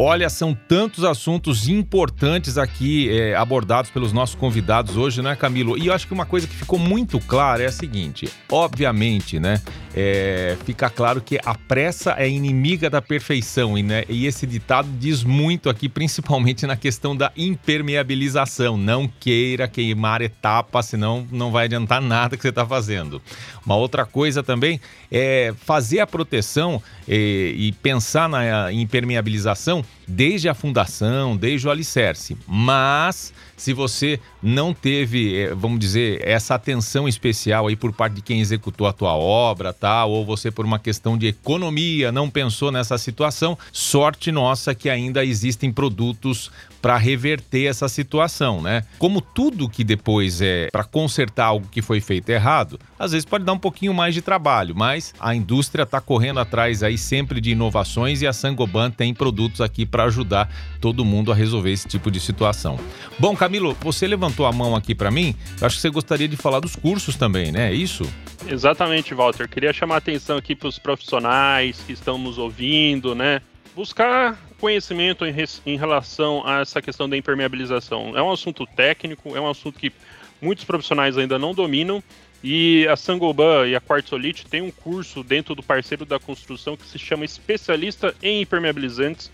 Olha, 0.00 0.30
são 0.30 0.54
tantos 0.54 1.02
assuntos 1.02 1.68
importantes 1.68 2.56
aqui 2.56 3.10
é, 3.10 3.34
abordados 3.34 3.90
pelos 3.90 4.12
nossos 4.12 4.36
convidados 4.36 4.96
hoje, 4.96 5.20
né, 5.20 5.34
Camilo? 5.34 5.76
E 5.76 5.88
eu 5.88 5.92
acho 5.92 6.06
que 6.06 6.14
uma 6.14 6.24
coisa 6.24 6.46
que 6.46 6.54
ficou 6.54 6.78
muito 6.78 7.18
clara 7.18 7.64
é 7.64 7.66
a 7.66 7.72
seguinte: 7.72 8.28
obviamente, 8.48 9.40
né, 9.40 9.60
é, 9.94 10.56
fica 10.64 10.90
claro 10.90 11.20
que 11.20 11.38
a 11.44 11.54
pressa 11.54 12.14
é 12.18 12.28
inimiga 12.28 12.90
da 12.90 13.00
perfeição, 13.00 13.76
e, 13.76 13.82
né, 13.82 14.04
e 14.08 14.26
esse 14.26 14.46
ditado 14.46 14.88
diz 14.98 15.24
muito 15.24 15.70
aqui, 15.70 15.88
principalmente 15.88 16.66
na 16.66 16.76
questão 16.76 17.16
da 17.16 17.32
impermeabilização. 17.36 18.76
Não 18.76 19.08
queira 19.08 19.66
queimar 19.66 20.22
etapas, 20.22 20.86
senão 20.86 21.26
não 21.30 21.50
vai 21.50 21.64
adiantar 21.64 22.00
nada 22.00 22.36
que 22.36 22.42
você 22.42 22.48
está 22.50 22.66
fazendo. 22.66 23.20
Uma 23.64 23.76
outra 23.76 24.04
coisa 24.04 24.42
também 24.42 24.80
é 25.10 25.54
fazer 25.58 26.00
a 26.00 26.06
proteção 26.06 26.82
e, 27.06 27.54
e 27.56 27.72
pensar 27.82 28.28
na 28.28 28.72
impermeabilização 28.72 29.84
desde 30.06 30.48
a 30.48 30.54
fundação, 30.54 31.36
desde 31.36 31.66
o 31.66 31.70
alicerce. 31.70 32.36
Mas 32.46 33.32
se 33.58 33.72
você 33.74 34.18
não 34.42 34.72
teve, 34.72 35.36
eh, 35.36 35.54
vamos 35.54 35.80
dizer, 35.80 36.26
essa 36.26 36.54
atenção 36.54 37.08
especial 37.08 37.66
aí 37.66 37.76
por 37.76 37.92
parte 37.92 38.14
de 38.14 38.22
quem 38.22 38.40
executou 38.40 38.86
a 38.86 38.92
tua 38.92 39.14
obra, 39.14 39.72
tá? 39.72 40.04
Ou 40.04 40.24
você 40.24 40.50
por 40.50 40.64
uma 40.64 40.78
questão 40.78 41.18
de 41.18 41.26
economia 41.26 42.12
não 42.12 42.30
pensou 42.30 42.70
nessa 42.70 42.96
situação, 42.96 43.58
sorte 43.72 44.30
nossa 44.30 44.74
que 44.74 44.88
ainda 44.88 45.24
existem 45.24 45.72
produtos 45.72 46.50
para 46.80 46.96
reverter 46.96 47.66
essa 47.66 47.88
situação, 47.88 48.60
né? 48.62 48.84
Como 48.98 49.20
tudo 49.20 49.68
que 49.68 49.82
depois 49.84 50.40
é 50.40 50.68
para 50.70 50.84
consertar 50.84 51.46
algo 51.46 51.66
que 51.70 51.82
foi 51.82 52.00
feito 52.00 52.28
errado, 52.30 52.78
às 52.98 53.12
vezes 53.12 53.24
pode 53.24 53.44
dar 53.44 53.52
um 53.52 53.58
pouquinho 53.58 53.92
mais 53.94 54.14
de 54.14 54.22
trabalho, 54.22 54.74
mas 54.76 55.14
a 55.18 55.34
indústria 55.34 55.82
está 55.82 56.00
correndo 56.00 56.40
atrás 56.40 56.82
aí 56.82 56.96
sempre 56.96 57.40
de 57.40 57.50
inovações 57.50 58.22
e 58.22 58.26
a 58.26 58.32
Sangoban 58.32 58.90
tem 58.90 59.12
produtos 59.14 59.60
aqui 59.60 59.84
para 59.84 60.04
ajudar 60.04 60.48
todo 60.80 61.04
mundo 61.04 61.32
a 61.32 61.34
resolver 61.34 61.72
esse 61.72 61.88
tipo 61.88 62.10
de 62.10 62.20
situação. 62.20 62.78
Bom, 63.18 63.36
Camilo, 63.36 63.76
você 63.80 64.06
levantou 64.06 64.46
a 64.46 64.52
mão 64.52 64.76
aqui 64.76 64.94
para 64.94 65.10
mim. 65.10 65.34
Eu 65.60 65.66
acho 65.66 65.76
que 65.76 65.82
você 65.82 65.90
gostaria 65.90 66.28
de 66.28 66.36
falar 66.36 66.60
dos 66.60 66.76
cursos 66.76 67.16
também, 67.16 67.50
né? 67.50 67.70
É 67.70 67.74
isso? 67.74 68.08
Exatamente, 68.46 69.14
Walter. 69.14 69.48
Queria 69.48 69.72
chamar 69.72 69.96
a 69.96 69.98
atenção 69.98 70.36
aqui 70.36 70.54
para 70.54 70.68
os 70.68 70.78
profissionais 70.78 71.80
que 71.86 71.92
estão 71.92 72.16
nos 72.16 72.38
ouvindo, 72.38 73.14
né? 73.14 73.40
Buscar 73.74 74.38
conhecimento 74.60 75.24
em, 75.24 75.34
em, 75.66 75.76
relação 75.76 76.46
a 76.46 76.60
essa 76.60 76.82
questão 76.82 77.08
da 77.08 77.16
impermeabilização. 77.16 78.16
É 78.16 78.22
um 78.22 78.30
assunto 78.30 78.66
técnico, 78.66 79.36
é 79.36 79.40
um 79.40 79.48
assunto 79.48 79.78
que 79.78 79.92
muitos 80.40 80.64
profissionais 80.64 81.16
ainda 81.16 81.38
não 81.38 81.54
dominam. 81.54 82.02
E 82.42 82.86
a 82.86 82.94
Sangoban 82.94 83.66
e 83.66 83.74
a 83.74 83.80
Quartzolite 83.80 84.46
tem 84.46 84.62
um 84.62 84.70
curso 84.70 85.24
dentro 85.24 85.54
do 85.54 85.62
parceiro 85.62 86.04
da 86.04 86.20
construção 86.20 86.76
que 86.76 86.86
se 86.86 86.98
chama 86.98 87.24
Especialista 87.24 88.14
em 88.22 88.42
Impermeabilizantes 88.42 89.30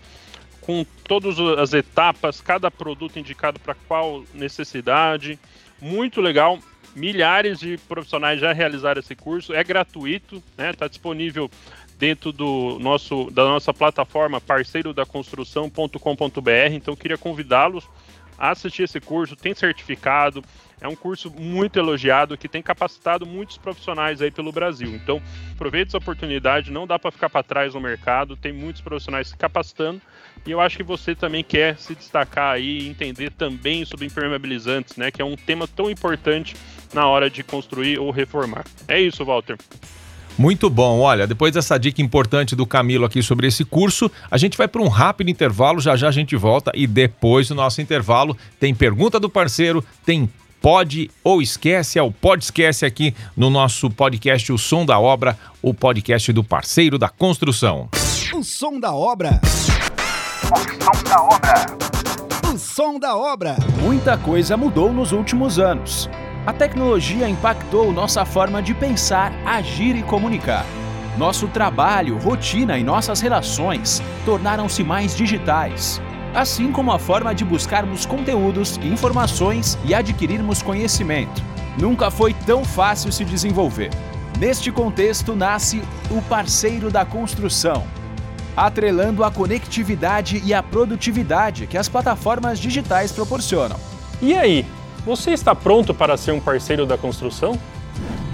com 0.65 0.83
todas 1.07 1.39
as 1.59 1.73
etapas, 1.73 2.41
cada 2.41 2.71
produto 2.71 3.19
indicado 3.19 3.59
para 3.59 3.75
qual 3.87 4.23
necessidade. 4.33 5.37
Muito 5.79 6.19
legal. 6.19 6.59
Milhares 6.95 7.59
de 7.59 7.77
profissionais 7.87 8.39
já 8.39 8.51
realizaram 8.51 8.99
esse 8.99 9.15
curso. 9.15 9.53
É 9.53 9.63
gratuito, 9.63 10.41
né? 10.57 10.71
Está 10.71 10.87
disponível 10.87 11.51
dentro 11.97 12.31
do 12.31 12.77
nosso, 12.79 13.29
da 13.31 13.43
nossa 13.43 13.73
plataforma 13.73 14.41
parceiro 14.41 14.93
da 14.93 15.05
construção.com.br. 15.05 16.73
Então 16.73 16.95
queria 16.95 17.17
convidá-los 17.17 17.87
a 18.37 18.51
assistir 18.51 18.83
esse 18.83 18.99
curso. 18.99 19.35
Tem 19.35 19.53
certificado. 19.53 20.43
É 20.79 20.87
um 20.87 20.95
curso 20.95 21.31
muito 21.31 21.79
elogiado 21.79 22.37
que 22.37 22.49
tem 22.49 22.61
capacitado 22.61 23.25
muitos 23.25 23.57
profissionais 23.57 24.21
aí 24.21 24.29
pelo 24.29 24.51
Brasil. 24.51 24.93
Então, 24.93 25.21
aproveite 25.53 25.89
essa 25.89 25.97
oportunidade, 25.97 26.69
não 26.69 26.85
dá 26.85 26.99
para 26.99 27.11
ficar 27.11 27.29
para 27.29 27.41
trás 27.41 27.73
no 27.73 27.79
mercado, 27.79 28.35
tem 28.35 28.51
muitos 28.51 28.81
profissionais 28.81 29.29
se 29.29 29.37
capacitando 29.37 30.01
e 30.45 30.51
eu 30.51 30.59
acho 30.59 30.77
que 30.77 30.83
você 30.83 31.15
também 31.15 31.43
quer 31.43 31.77
se 31.77 31.95
destacar 31.95 32.53
aí 32.53 32.79
e 32.79 32.89
entender 32.89 33.31
também 33.31 33.85
sobre 33.85 34.05
impermeabilizantes, 34.05 34.97
né? 34.97 35.09
Que 35.09 35.21
é 35.21 35.25
um 35.25 35.35
tema 35.35 35.67
tão 35.67 35.89
importante 35.89 36.55
na 36.93 37.07
hora 37.07 37.29
de 37.29 37.41
construir 37.41 37.97
ou 37.97 38.11
reformar. 38.11 38.65
É 38.87 38.99
isso, 38.99 39.23
Walter. 39.23 39.57
Muito 40.37 40.69
bom. 40.69 40.99
Olha, 40.99 41.25
depois 41.25 41.53
dessa 41.53 41.77
dica 41.77 42.01
importante 42.01 42.55
do 42.55 42.65
Camilo 42.65 43.05
aqui 43.05 43.21
sobre 43.23 43.47
esse 43.47 43.63
curso, 43.63 44.11
a 44.29 44.37
gente 44.37 44.57
vai 44.57 44.67
para 44.67 44.81
um 44.81 44.87
rápido 44.87 45.29
intervalo. 45.29 45.79
Já 45.79 45.95
já 45.95 46.09
a 46.09 46.11
gente 46.11 46.35
volta 46.35 46.71
e 46.75 46.85
depois 46.85 47.47
do 47.47 47.55
nosso 47.55 47.81
intervalo 47.81 48.37
tem 48.59 48.75
pergunta 48.75 49.19
do 49.19 49.29
parceiro, 49.29 49.83
tem 50.05 50.29
pode 50.61 51.11
ou 51.23 51.41
esquece, 51.41 51.99
é 51.99 52.01
o 52.01 52.11
pode 52.11 52.45
esquece 52.45 52.85
aqui 52.85 53.13
no 53.37 53.49
nosso 53.49 53.89
podcast 53.89 54.51
O 54.51 54.57
Som 54.57 54.85
da 54.85 54.99
Obra, 54.99 55.37
o 55.61 55.73
podcast 55.73 56.33
do 56.33 56.43
parceiro 56.43 56.97
da 56.97 57.07
construção. 57.07 57.89
O 58.33 58.43
som 58.43 58.79
da 58.79 58.93
obra. 58.93 59.39
O 60.51 60.57
som 60.57 61.03
da 61.03 61.21
obra. 61.21 61.65
O 62.53 62.57
som 62.57 62.99
da 62.99 63.15
obra. 63.15 63.55
Muita 63.81 64.17
coisa 64.17 64.57
mudou 64.57 64.91
nos 64.91 65.11
últimos 65.11 65.59
anos. 65.59 66.09
A 66.45 66.53
tecnologia 66.53 67.27
impactou 67.27 67.91
nossa 67.91 68.23
forma 68.23 68.61
de 68.61 68.75
pensar, 68.75 69.33
agir 69.43 69.95
e 69.95 70.03
comunicar. 70.03 70.63
Nosso 71.17 71.47
trabalho, 71.47 72.19
rotina 72.19 72.77
e 72.77 72.83
nossas 72.83 73.19
relações 73.19 73.99
tornaram-se 74.25 74.83
mais 74.83 75.15
digitais, 75.15 75.99
assim 76.35 76.71
como 76.71 76.91
a 76.91 76.99
forma 76.99 77.33
de 77.33 77.43
buscarmos 77.43 78.05
conteúdos, 78.05 78.77
informações 78.77 79.75
e 79.85 79.95
adquirirmos 79.95 80.61
conhecimento. 80.61 81.41
Nunca 81.79 82.11
foi 82.11 82.31
tão 82.33 82.63
fácil 82.63 83.11
se 83.11 83.25
desenvolver. 83.25 83.89
Neste 84.37 84.71
contexto 84.71 85.35
nasce 85.35 85.81
o 86.11 86.21
parceiro 86.21 86.91
da 86.91 87.03
construção 87.03 87.83
atrelando 88.55 89.23
a 89.23 89.29
conectividade 89.29 90.41
e 90.45 90.53
a 90.53 90.63
produtividade 90.63 91.67
que 91.67 91.77
as 91.77 91.89
plataformas 91.89 92.57
digitais 92.57 93.11
proporcionam. 93.11 93.77
E 94.21 94.33
aí, 94.33 94.65
você 95.05 95.31
está 95.31 95.53
pronto 95.53 95.93
para 95.93 96.17
ser 96.17 96.31
um 96.31 96.39
parceiro 96.39 96.85
da 96.85 96.97
construção? 96.97 97.57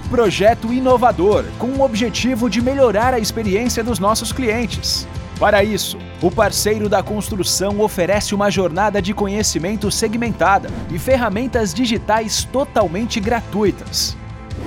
Projeto 0.10 0.72
inovador 0.72 1.44
com 1.60 1.68
o 1.68 1.82
objetivo 1.82 2.50
de 2.50 2.62
melhorar 2.62 3.14
a 3.14 3.20
experiência 3.20 3.84
dos 3.84 4.00
nossos 4.00 4.32
clientes. 4.32 5.06
Para 5.38 5.64
isso, 5.64 5.98
o 6.22 6.32
parceiro 6.32 6.88
da 6.88 7.04
construção 7.04 7.82
oferece 7.82 8.34
uma 8.34 8.50
jornada 8.50 9.02
de 9.02 9.14
conhecimento 9.14 9.92
segmentada 9.92 10.70
e 10.90 10.98
ferramentas 10.98 11.74
digitais 11.74 12.46
totalmente 12.46 13.20
gratuitas. 13.20 14.16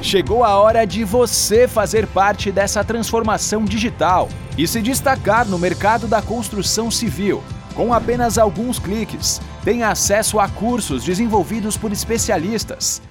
Chegou 0.02 0.44
a 0.44 0.56
hora 0.56 0.84
de 0.84 1.04
você 1.04 1.66
fazer 1.66 2.06
parte 2.06 2.52
dessa 2.52 2.84
transformação 2.84 3.64
digital 3.64 4.28
e 4.58 4.66
se 4.66 4.82
destacar 4.82 5.46
no 5.46 5.58
mercado 5.58 6.06
da 6.06 6.20
construção 6.20 6.90
civil. 6.90 7.42
Com 7.74 7.92
apenas 7.92 8.38
alguns 8.38 8.78
cliques, 8.78 9.40
tenha 9.64 9.88
acesso 9.88 10.38
a 10.38 10.48
cursos 10.48 11.02
desenvolvidos 11.02 11.76
por 11.76 11.90
especialistas. 11.90 13.02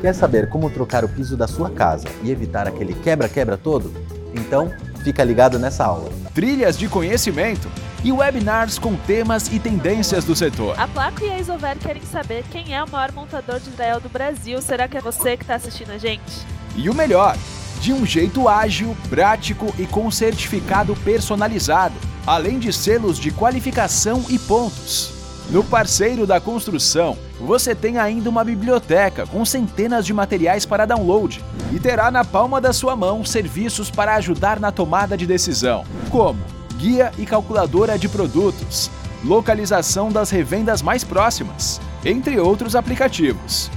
Quer 0.00 0.12
saber 0.12 0.48
como 0.48 0.68
trocar 0.68 1.04
o 1.04 1.08
piso 1.08 1.36
da 1.36 1.46
sua 1.46 1.70
casa 1.70 2.08
e 2.22 2.30
evitar 2.30 2.66
aquele 2.66 2.94
quebra-quebra 2.94 3.56
todo? 3.56 3.92
Então, 4.34 4.72
fica 5.04 5.22
ligado 5.22 5.56
nessa 5.56 5.84
aula. 5.84 6.10
Trilhas 6.34 6.76
de 6.76 6.88
conhecimento 6.88 7.70
e 8.02 8.10
webinars 8.10 8.76
com 8.76 8.96
temas 8.96 9.52
e 9.52 9.60
tendências 9.60 10.24
do 10.24 10.34
setor. 10.34 10.78
A 10.78 10.88
Placo 10.88 11.24
e 11.24 11.30
a 11.30 11.38
Isover 11.38 11.78
querem 11.78 12.02
saber 12.02 12.44
quem 12.50 12.74
é 12.74 12.82
o 12.82 12.90
maior 12.90 13.12
montador 13.12 13.60
de 13.60 13.70
Israel 13.70 14.00
do 14.00 14.08
Brasil. 14.08 14.60
Será 14.60 14.88
que 14.88 14.96
é 14.96 15.00
você 15.00 15.36
que 15.36 15.44
está 15.44 15.54
assistindo 15.54 15.92
a 15.92 15.98
gente? 15.98 16.44
E 16.76 16.90
o 16.90 16.94
melhor, 16.94 17.36
de 17.80 17.92
um 17.92 18.04
jeito 18.04 18.48
ágil, 18.48 18.96
prático 19.08 19.72
e 19.78 19.86
com 19.86 20.10
certificado 20.10 20.94
personalizado, 20.96 21.94
além 22.28 22.58
de 22.58 22.70
selos 22.74 23.18
de 23.18 23.30
qualificação 23.30 24.22
e 24.28 24.38
pontos. 24.38 25.14
No 25.48 25.64
parceiro 25.64 26.26
da 26.26 26.38
construção, 26.38 27.16
você 27.40 27.74
tem 27.74 27.96
ainda 27.96 28.28
uma 28.28 28.44
biblioteca 28.44 29.26
com 29.26 29.46
centenas 29.46 30.04
de 30.04 30.12
materiais 30.12 30.66
para 30.66 30.84
download 30.84 31.42
e 31.72 31.80
terá 31.80 32.10
na 32.10 32.26
palma 32.26 32.60
da 32.60 32.70
sua 32.70 32.94
mão 32.94 33.24
serviços 33.24 33.90
para 33.90 34.14
ajudar 34.16 34.60
na 34.60 34.70
tomada 34.70 35.16
de 35.16 35.26
decisão, 35.26 35.86
como 36.10 36.38
guia 36.76 37.12
e 37.16 37.24
calculadora 37.24 37.98
de 37.98 38.10
produtos, 38.10 38.90
localização 39.24 40.12
das 40.12 40.28
revendas 40.28 40.82
mais 40.82 41.02
próximas, 41.02 41.80
entre 42.04 42.38
outros 42.38 42.76
aplicativos. 42.76 43.70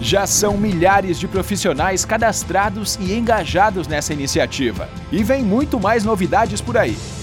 Já 0.00 0.26
são 0.26 0.56
milhares 0.56 1.16
de 1.16 1.28
profissionais 1.28 2.04
cadastrados 2.04 2.98
e 3.00 3.12
engajados 3.12 3.86
nessa 3.86 4.12
iniciativa. 4.12 4.88
E 5.12 5.22
vem 5.22 5.44
muito 5.44 5.78
mais 5.78 6.04
novidades 6.04 6.60
por 6.60 6.76
aí. 6.76 6.98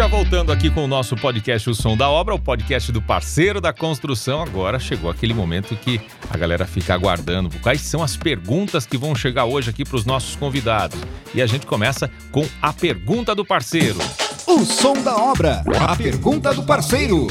Já 0.00 0.06
voltando 0.06 0.50
aqui 0.50 0.70
com 0.70 0.82
o 0.82 0.88
nosso 0.88 1.14
podcast 1.14 1.68
O 1.68 1.74
Som 1.74 1.94
da 1.94 2.08
Obra, 2.08 2.34
o 2.34 2.38
podcast 2.38 2.90
do 2.90 3.02
parceiro 3.02 3.60
da 3.60 3.70
construção. 3.70 4.40
Agora 4.40 4.78
chegou 4.78 5.10
aquele 5.10 5.34
momento 5.34 5.76
que 5.76 6.00
a 6.30 6.38
galera 6.38 6.66
fica 6.66 6.94
aguardando. 6.94 7.50
Quais 7.60 7.82
são 7.82 8.02
as 8.02 8.16
perguntas 8.16 8.86
que 8.86 8.96
vão 8.96 9.14
chegar 9.14 9.44
hoje 9.44 9.68
aqui 9.68 9.84
para 9.84 9.96
os 9.96 10.06
nossos 10.06 10.34
convidados? 10.34 10.98
E 11.34 11.42
a 11.42 11.46
gente 11.46 11.66
começa 11.66 12.10
com 12.32 12.48
a 12.62 12.72
pergunta 12.72 13.34
do 13.34 13.44
parceiro. 13.44 13.98
O 14.46 14.64
som 14.64 14.94
da 15.02 15.14
obra. 15.14 15.62
A 15.78 15.94
pergunta 15.94 16.54
do 16.54 16.62
parceiro. 16.62 17.26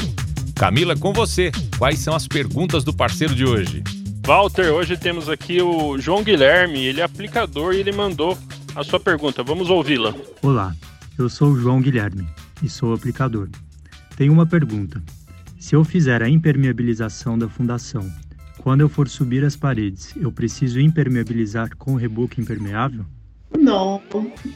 Camila, 0.54 0.94
com 0.94 1.12
você. 1.12 1.50
Quais 1.76 1.98
são 1.98 2.14
as 2.14 2.28
perguntas 2.28 2.84
do 2.84 2.94
parceiro 2.94 3.34
de 3.34 3.44
hoje? 3.44 3.82
Walter, 4.24 4.70
hoje 4.72 4.96
temos 4.96 5.28
aqui 5.28 5.60
o 5.60 5.98
João 5.98 6.22
Guilherme, 6.22 6.86
ele 6.86 7.00
é 7.00 7.04
aplicador 7.04 7.74
e 7.74 7.80
ele 7.80 7.90
mandou 7.90 8.38
a 8.76 8.84
sua 8.84 9.00
pergunta. 9.00 9.42
Vamos 9.42 9.70
ouvi-la. 9.70 10.14
Olá, 10.40 10.72
eu 11.18 11.28
sou 11.28 11.48
o 11.48 11.60
João 11.60 11.80
Guilherme 11.80 12.28
e 12.62 12.68
sou 12.68 12.92
aplicador. 12.92 13.48
Tenho 14.16 14.32
uma 14.32 14.46
pergunta. 14.46 15.02
Se 15.58 15.74
eu 15.74 15.84
fizer 15.84 16.22
a 16.22 16.28
impermeabilização 16.28 17.38
da 17.38 17.48
fundação, 17.48 18.10
quando 18.58 18.80
eu 18.80 18.88
for 18.88 19.08
subir 19.08 19.44
as 19.44 19.56
paredes, 19.56 20.14
eu 20.16 20.30
preciso 20.30 20.80
impermeabilizar 20.80 21.76
com 21.76 21.94
reboco 21.94 22.40
impermeável? 22.40 23.04
Não, 23.58 24.00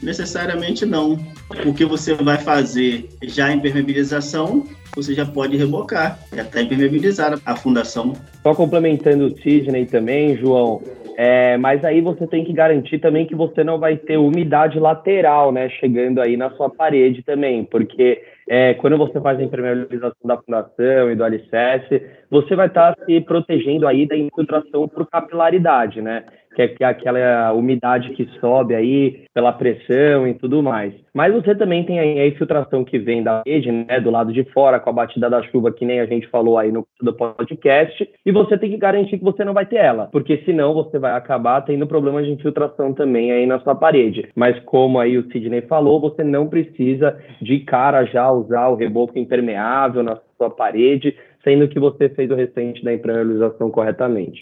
necessariamente 0.01 0.85
não. 0.85 1.17
Porque 1.63 1.85
você 1.85 2.13
vai 2.13 2.37
fazer 2.37 3.07
já 3.23 3.47
a 3.47 3.53
impermeabilização, 3.53 4.63
você 4.95 5.13
já 5.13 5.25
pode 5.25 5.57
rebocar, 5.57 6.17
já 6.33 6.41
está 6.41 6.61
impermeabilizada 6.61 7.39
a 7.45 7.55
fundação. 7.55 8.13
Só 8.41 8.55
complementando 8.55 9.27
o 9.27 9.37
Sidney 9.37 9.85
também, 9.85 10.37
João, 10.37 10.81
é, 11.17 11.55
mas 11.57 11.83
aí 11.85 12.01
você 12.01 12.27
tem 12.27 12.43
que 12.43 12.51
garantir 12.51 12.99
também 12.99 13.25
que 13.25 13.35
você 13.35 13.63
não 13.63 13.79
vai 13.79 13.95
ter 13.95 14.17
umidade 14.17 14.79
lateral, 14.79 15.51
né, 15.51 15.69
chegando 15.69 16.19
aí 16.19 16.35
na 16.35 16.49
sua 16.51 16.69
parede 16.69 17.23
também, 17.23 17.63
porque 17.63 18.21
é, 18.47 18.73
quando 18.75 18.97
você 18.97 19.19
faz 19.19 19.39
a 19.39 19.43
impermeabilização 19.43 20.15
da 20.25 20.37
fundação 20.37 21.11
e 21.11 21.15
do 21.15 21.23
alicerce, 21.23 22.01
você 22.29 22.55
vai 22.55 22.67
estar 22.67 22.95
se 23.05 23.21
protegendo 23.21 23.87
aí 23.87 24.05
da 24.05 24.15
infiltração 24.17 24.87
por 24.87 25.07
capilaridade, 25.07 26.01
né? 26.01 26.25
Que 26.55 26.61
é, 26.61 26.67
que 26.69 26.83
aquela 26.83 27.53
umidade 27.53 28.11
que 28.11 28.27
sobe 28.39 28.73
aí 28.73 29.25
pela 29.33 29.51
pressão 29.51 30.27
e 30.27 30.33
tudo 30.33 30.63
mais. 30.63 30.93
Mas 31.13 31.33
você 31.33 31.53
também 31.55 31.83
tem 31.83 31.99
a 31.99 32.27
infiltração 32.27 32.83
que 32.83 32.97
vem 32.97 33.23
da 33.23 33.41
rede, 33.45 33.71
né, 33.71 33.99
do 33.99 34.11
lado 34.11 34.33
de 34.33 34.43
fora, 34.45 34.79
com 34.79 34.89
a 34.89 34.93
batida 34.93 35.29
da 35.29 35.41
chuva, 35.43 35.71
que 35.71 35.85
nem 35.85 35.99
a 35.99 36.05
gente 36.05 36.27
falou 36.27 36.57
aí 36.57 36.71
no 36.71 36.85
do 37.01 37.13
podcast, 37.13 38.09
e 38.25 38.31
você 38.31 38.57
tem 38.57 38.71
que 38.71 38.77
garantir 38.77 39.17
que 39.17 39.23
você 39.23 39.43
não 39.43 39.53
vai 39.53 39.65
ter 39.65 39.77
ela, 39.77 40.07
porque 40.11 40.41
senão 40.45 40.73
você 40.73 40.97
vai 40.97 41.11
acabar 41.11 41.61
tendo 41.61 41.85
problemas 41.87 42.25
de 42.25 42.31
infiltração 42.31 42.93
também 42.93 43.31
aí 43.31 43.45
na 43.45 43.59
sua 43.59 43.75
parede. 43.75 44.29
Mas 44.35 44.57
como 44.65 44.99
aí 44.99 45.17
o 45.17 45.29
Sidney 45.31 45.61
falou, 45.61 45.99
você 45.99 46.23
não 46.23 46.47
precisa 46.47 47.17
de 47.41 47.59
cara 47.59 48.05
já 48.05 48.31
usar 48.31 48.69
o 48.69 48.75
reboco 48.75 49.17
impermeável 49.17 50.03
na 50.03 50.17
sua 50.37 50.49
parede, 50.49 51.15
sendo 51.43 51.67
que 51.67 51.79
você 51.79 52.09
fez 52.09 52.29
o 52.31 52.35
restante 52.35 52.83
da 52.83 52.93
impermeabilização 52.93 53.69
corretamente. 53.69 54.39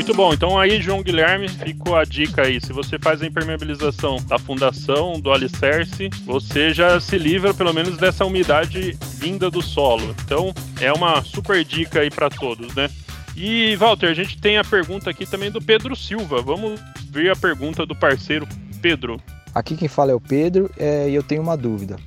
Muito 0.00 0.14
bom. 0.14 0.32
Então 0.32 0.58
aí, 0.58 0.80
João 0.80 1.02
Guilherme, 1.02 1.46
ficou 1.46 1.94
a 1.94 2.04
dica 2.04 2.46
aí. 2.46 2.58
Se 2.58 2.72
você 2.72 2.98
faz 2.98 3.20
a 3.20 3.26
impermeabilização 3.26 4.16
da 4.26 4.38
fundação, 4.38 5.20
do 5.20 5.30
alicerce, 5.30 6.08
você 6.24 6.72
já 6.72 6.98
se 6.98 7.18
livra 7.18 7.52
pelo 7.52 7.70
menos 7.74 7.98
dessa 7.98 8.24
umidade 8.24 8.96
vinda 9.18 9.50
do 9.50 9.60
solo. 9.60 10.16
Então 10.24 10.54
é 10.80 10.90
uma 10.90 11.22
super 11.22 11.62
dica 11.62 12.00
aí 12.00 12.08
para 12.08 12.30
todos, 12.30 12.74
né? 12.74 12.88
E 13.36 13.76
Walter, 13.76 14.06
a 14.06 14.14
gente 14.14 14.40
tem 14.40 14.56
a 14.56 14.64
pergunta 14.64 15.10
aqui 15.10 15.26
também 15.26 15.50
do 15.50 15.60
Pedro 15.60 15.94
Silva. 15.94 16.40
Vamos 16.40 16.80
ver 17.10 17.30
a 17.30 17.36
pergunta 17.36 17.84
do 17.84 17.94
parceiro 17.94 18.48
Pedro. 18.80 19.20
Aqui 19.54 19.76
quem 19.76 19.86
fala 19.86 20.12
é 20.12 20.14
o 20.14 20.20
Pedro 20.20 20.70
é, 20.78 21.10
e 21.10 21.14
eu 21.14 21.22
tenho 21.22 21.42
uma 21.42 21.58
dúvida. 21.58 21.98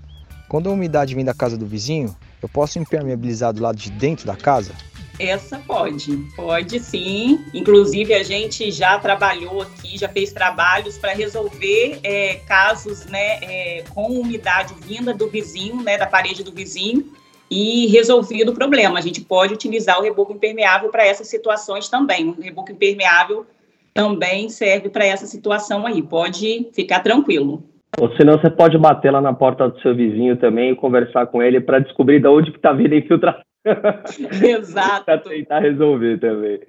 Quando 0.49 0.67
a 0.67 0.73
umidade 0.73 1.13
vem 1.13 1.23
da 1.23 1.33
casa 1.33 1.55
do 1.55 1.67
vizinho, 1.67 2.15
eu 2.41 2.49
posso 2.49 2.79
impermeabilizar 2.79 3.53
do 3.53 3.61
lado 3.61 3.77
de 3.77 3.91
dentro 3.91 4.25
da 4.25 4.35
casa? 4.35 4.71
Essa 5.19 5.59
pode, 5.59 6.17
pode 6.35 6.79
sim. 6.79 7.39
Inclusive, 7.53 8.13
a 8.13 8.23
gente 8.23 8.71
já 8.71 8.97
trabalhou 8.97 9.61
aqui, 9.61 9.97
já 9.97 10.09
fez 10.09 10.33
trabalhos 10.33 10.97
para 10.97 11.13
resolver 11.13 11.99
é, 12.03 12.35
casos 12.47 13.05
né, 13.05 13.39
é, 13.41 13.83
com 13.93 14.07
umidade 14.07 14.73
vinda 14.85 15.13
do 15.13 15.27
vizinho, 15.27 15.81
né, 15.83 15.97
da 15.97 16.07
parede 16.07 16.43
do 16.43 16.51
vizinho, 16.51 17.05
e 17.49 17.87
resolvido 17.87 18.51
o 18.51 18.55
problema. 18.55 18.97
A 18.97 19.01
gente 19.01 19.21
pode 19.21 19.53
utilizar 19.53 19.99
o 19.99 20.03
reboco 20.03 20.33
impermeável 20.33 20.89
para 20.89 21.05
essas 21.05 21.27
situações 21.27 21.87
também. 21.87 22.29
O 22.29 22.41
reboco 22.41 22.71
impermeável 22.71 23.45
também 23.93 24.49
serve 24.49 24.89
para 24.89 25.05
essa 25.05 25.27
situação 25.27 25.85
aí. 25.85 26.01
Pode 26.01 26.69
ficar 26.73 27.01
tranquilo. 27.01 27.63
Ou 27.99 28.11
senão 28.15 28.39
você 28.39 28.49
pode 28.49 28.75
bater 28.79 29.11
lá 29.11 29.21
na 29.21 29.33
porta 29.33 29.69
do 29.69 29.79
seu 29.81 29.95
vizinho 29.95 30.35
também 30.37 30.71
e 30.71 30.75
conversar 30.75 31.27
com 31.27 31.43
ele 31.43 31.61
para 31.61 31.77
descobrir 31.77 32.19
de 32.19 32.27
onde 32.27 32.49
que 32.49 32.57
está 32.57 32.73
vindo 32.73 32.93
a 32.93 32.97
infiltração. 32.97 33.43
Exato. 34.43 35.05
para 35.05 35.17
tentar 35.19 35.59
resolver 35.59 36.19
também. 36.19 36.59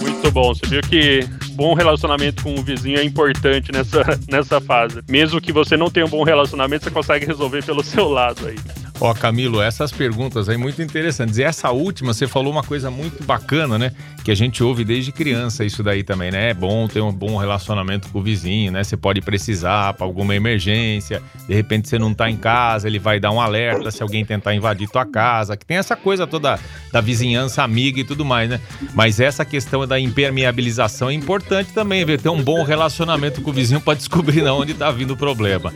Muito 0.00 0.30
bom. 0.32 0.54
Você 0.54 0.66
viu 0.66 0.80
que 0.82 1.20
bom 1.56 1.74
relacionamento 1.74 2.42
com 2.42 2.54
o 2.54 2.62
vizinho 2.62 2.98
é 2.98 3.02
importante 3.02 3.72
nessa, 3.72 4.04
nessa 4.28 4.60
fase. 4.60 5.00
Mesmo 5.08 5.40
que 5.40 5.52
você 5.52 5.76
não 5.76 5.90
tenha 5.90 6.06
um 6.06 6.10
bom 6.10 6.22
relacionamento, 6.22 6.84
você 6.84 6.90
consegue 6.90 7.26
resolver 7.26 7.64
pelo 7.64 7.82
seu 7.84 8.08
lado 8.08 8.46
aí. 8.46 8.56
Ó, 8.98 9.12
Camilo, 9.12 9.60
essas 9.60 9.92
perguntas 9.92 10.48
aí 10.48 10.56
muito 10.56 10.80
interessantes. 10.80 11.36
E 11.36 11.42
essa 11.42 11.70
última, 11.70 12.14
você 12.14 12.26
falou 12.26 12.50
uma 12.50 12.62
coisa 12.62 12.90
muito 12.90 13.22
bacana, 13.24 13.78
né? 13.78 13.92
Que 14.24 14.30
a 14.30 14.34
gente 14.34 14.64
ouve 14.64 14.84
desde 14.84 15.12
criança 15.12 15.66
isso 15.66 15.82
daí 15.82 16.02
também, 16.02 16.30
né? 16.30 16.50
É 16.50 16.54
bom 16.54 16.88
ter 16.88 17.02
um 17.02 17.12
bom 17.12 17.36
relacionamento 17.36 18.08
com 18.08 18.20
o 18.20 18.22
vizinho, 18.22 18.72
né? 18.72 18.82
Você 18.82 18.96
pode 18.96 19.20
precisar 19.20 19.92
para 19.92 20.06
alguma 20.06 20.34
emergência, 20.34 21.22
de 21.46 21.54
repente 21.54 21.88
você 21.88 21.98
não 21.98 22.14
tá 22.14 22.30
em 22.30 22.38
casa, 22.38 22.88
ele 22.88 22.98
vai 22.98 23.20
dar 23.20 23.32
um 23.32 23.40
alerta 23.40 23.90
se 23.90 24.02
alguém 24.02 24.24
tentar 24.24 24.54
invadir 24.54 24.88
tua 24.88 25.04
casa, 25.04 25.58
que 25.58 25.66
tem 25.66 25.76
essa 25.76 25.94
coisa 25.94 26.26
toda 26.26 26.58
da 26.90 27.00
vizinhança 27.02 27.62
amiga 27.62 28.00
e 28.00 28.04
tudo 28.04 28.24
mais, 28.24 28.48
né? 28.48 28.60
Mas 28.94 29.20
essa 29.20 29.44
questão 29.44 29.86
da 29.86 30.00
impermeabilização 30.00 31.10
é 31.10 31.12
importante 31.12 31.45
também, 31.72 32.04
ver 32.04 32.20
ter 32.20 32.28
um 32.28 32.42
bom 32.42 32.62
relacionamento 32.62 33.40
com 33.40 33.50
o 33.50 33.52
vizinho 33.52 33.80
para 33.80 33.94
descobrir 33.94 34.42
de 34.42 34.48
onde 34.48 34.74
tá 34.74 34.90
vindo 34.90 35.12
o 35.12 35.16
problema. 35.16 35.72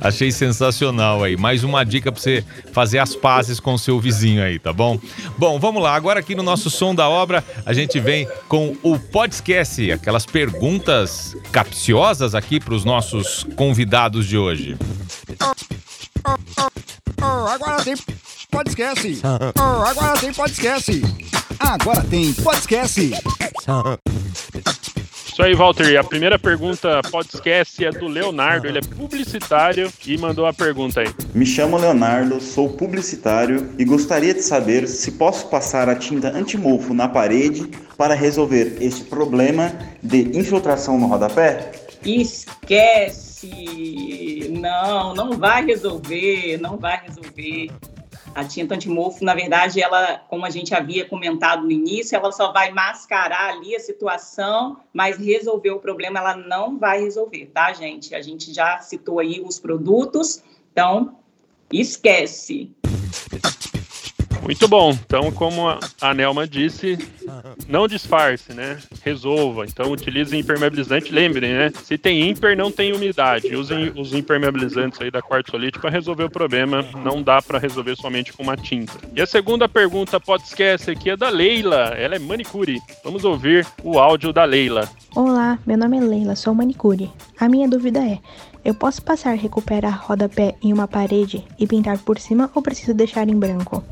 Achei 0.00 0.30
sensacional 0.30 1.22
aí. 1.22 1.36
Mais 1.36 1.64
uma 1.64 1.84
dica 1.84 2.12
para 2.12 2.20
você 2.20 2.44
fazer 2.72 2.98
as 2.98 3.14
pazes 3.14 3.58
com 3.58 3.74
o 3.74 3.78
seu 3.78 3.98
vizinho 3.98 4.42
aí, 4.42 4.58
tá 4.58 4.72
bom? 4.72 4.98
Bom, 5.38 5.58
vamos 5.58 5.82
lá. 5.82 5.94
Agora 5.94 6.20
aqui 6.20 6.34
no 6.34 6.42
nosso 6.42 6.70
som 6.70 6.94
da 6.94 7.08
obra, 7.08 7.44
a 7.64 7.72
gente 7.72 7.98
vem 8.00 8.28
com 8.48 8.76
o 8.82 8.98
podcast, 8.98 9.90
aquelas 9.92 10.26
perguntas 10.26 11.36
capciosas 11.52 12.34
aqui 12.34 12.60
para 12.60 12.74
os 12.74 12.84
nossos 12.84 13.44
convidados 13.56 14.26
de 14.26 14.36
hoje. 14.36 14.76
Oh, 17.22 17.48
agora 17.48 17.82
tem 17.82 17.94
podcast. 18.50 19.20
Oh, 19.24 19.82
agora 19.84 20.18
tem 20.18 20.32
podcast. 20.32 21.02
Agora 21.58 22.04
tem 22.04 22.32
podcast. 22.34 23.10
Isso 25.34 25.42
aí, 25.42 25.52
Walter. 25.52 25.90
E 25.90 25.96
a 25.96 26.04
primeira 26.04 26.38
pergunta 26.38 27.00
podcast 27.10 27.84
é 27.84 27.90
do 27.90 28.06
Leonardo. 28.06 28.68
Ele 28.68 28.78
é 28.78 28.80
publicitário 28.80 29.92
e 30.06 30.16
mandou 30.16 30.46
a 30.46 30.52
pergunta 30.52 31.00
aí. 31.00 31.08
Me 31.34 31.44
chamo 31.44 31.76
Leonardo, 31.76 32.40
sou 32.40 32.68
publicitário 32.68 33.68
e 33.76 33.84
gostaria 33.84 34.32
de 34.32 34.42
saber 34.42 34.86
se 34.86 35.10
posso 35.10 35.48
passar 35.48 35.88
a 35.88 35.96
tinta 35.96 36.28
antimofo 36.28 36.94
na 36.94 37.08
parede 37.08 37.68
para 37.96 38.14
resolver 38.14 38.76
este 38.80 39.02
problema 39.06 39.72
de 40.00 40.38
infiltração 40.38 40.96
no 40.96 41.08
rodapé? 41.08 41.72
Esquece! 42.04 43.50
Não, 44.52 45.14
não 45.14 45.32
vai 45.36 45.64
resolver, 45.66 46.58
não 46.58 46.76
vai 46.76 47.02
resolver. 47.08 47.72
A 48.34 48.44
tinta 48.44 48.74
antimofo, 48.74 49.24
na 49.24 49.32
verdade, 49.32 49.80
ela, 49.80 50.18
como 50.28 50.44
a 50.44 50.50
gente 50.50 50.74
havia 50.74 51.04
comentado 51.04 51.62
no 51.62 51.70
início, 51.70 52.16
ela 52.16 52.32
só 52.32 52.50
vai 52.50 52.72
mascarar 52.72 53.50
ali 53.50 53.76
a 53.76 53.80
situação, 53.80 54.80
mas 54.92 55.16
resolver 55.16 55.70
o 55.70 55.78
problema 55.78 56.18
ela 56.18 56.36
não 56.36 56.76
vai 56.76 57.00
resolver, 57.00 57.46
tá, 57.54 57.72
gente? 57.72 58.12
A 58.12 58.20
gente 58.20 58.52
já 58.52 58.80
citou 58.80 59.20
aí 59.20 59.40
os 59.40 59.60
produtos, 59.60 60.42
então 60.72 61.16
esquece. 61.72 62.74
Muito 64.44 64.68
bom. 64.68 64.92
Então, 64.92 65.32
como 65.32 65.66
a 66.00 66.14
Nelma 66.14 66.46
disse, 66.46 66.98
não 67.66 67.88
disfarce, 67.88 68.52
né? 68.52 68.78
Resolva. 69.02 69.64
Então, 69.64 69.90
utilize 69.90 70.36
impermeabilizante. 70.36 71.10
Lembrem, 71.10 71.54
né? 71.54 71.72
Se 71.82 71.96
tem 71.96 72.28
ímper, 72.28 72.56
não 72.56 72.70
tem 72.70 72.92
umidade. 72.92 73.56
Usem 73.56 73.92
os 73.96 74.12
impermeabilizantes 74.12 75.00
aí 75.00 75.10
da 75.10 75.22
quartzolite 75.22 75.78
para 75.78 75.90
resolver 75.90 76.24
o 76.24 76.30
problema. 76.30 76.84
Não 77.02 77.22
dá 77.22 77.40
para 77.40 77.58
resolver 77.58 77.96
somente 77.96 78.32
com 78.34 78.42
uma 78.42 78.56
tinta. 78.56 78.92
E 79.16 79.22
a 79.22 79.26
segunda 79.26 79.68
pergunta, 79.68 80.20
pode 80.20 80.44
esquecer 80.44 80.90
aqui, 80.90 81.10
é 81.10 81.16
da 81.16 81.30
Leila. 81.30 81.94
Ela 81.96 82.16
é 82.16 82.18
manicure. 82.18 82.78
Vamos 83.02 83.24
ouvir 83.24 83.66
o 83.82 83.98
áudio 83.98 84.32
da 84.32 84.44
Leila. 84.44 84.88
Olá, 85.16 85.58
meu 85.66 85.78
nome 85.78 85.96
é 85.96 86.00
Leila, 86.00 86.36
sou 86.36 86.54
manicure. 86.54 87.10
A 87.40 87.48
minha 87.48 87.68
dúvida 87.68 88.00
é: 88.00 88.18
eu 88.64 88.74
posso 88.74 89.02
passar 89.02 89.34
recupera 89.34 89.88
rodapé 89.88 90.54
em 90.62 90.72
uma 90.72 90.88
parede 90.88 91.44
e 91.58 91.66
pintar 91.66 91.98
por 91.98 92.18
cima 92.18 92.50
ou 92.54 92.62
preciso 92.62 92.94
deixar 92.94 93.28
em 93.28 93.36
branco? 93.36 93.84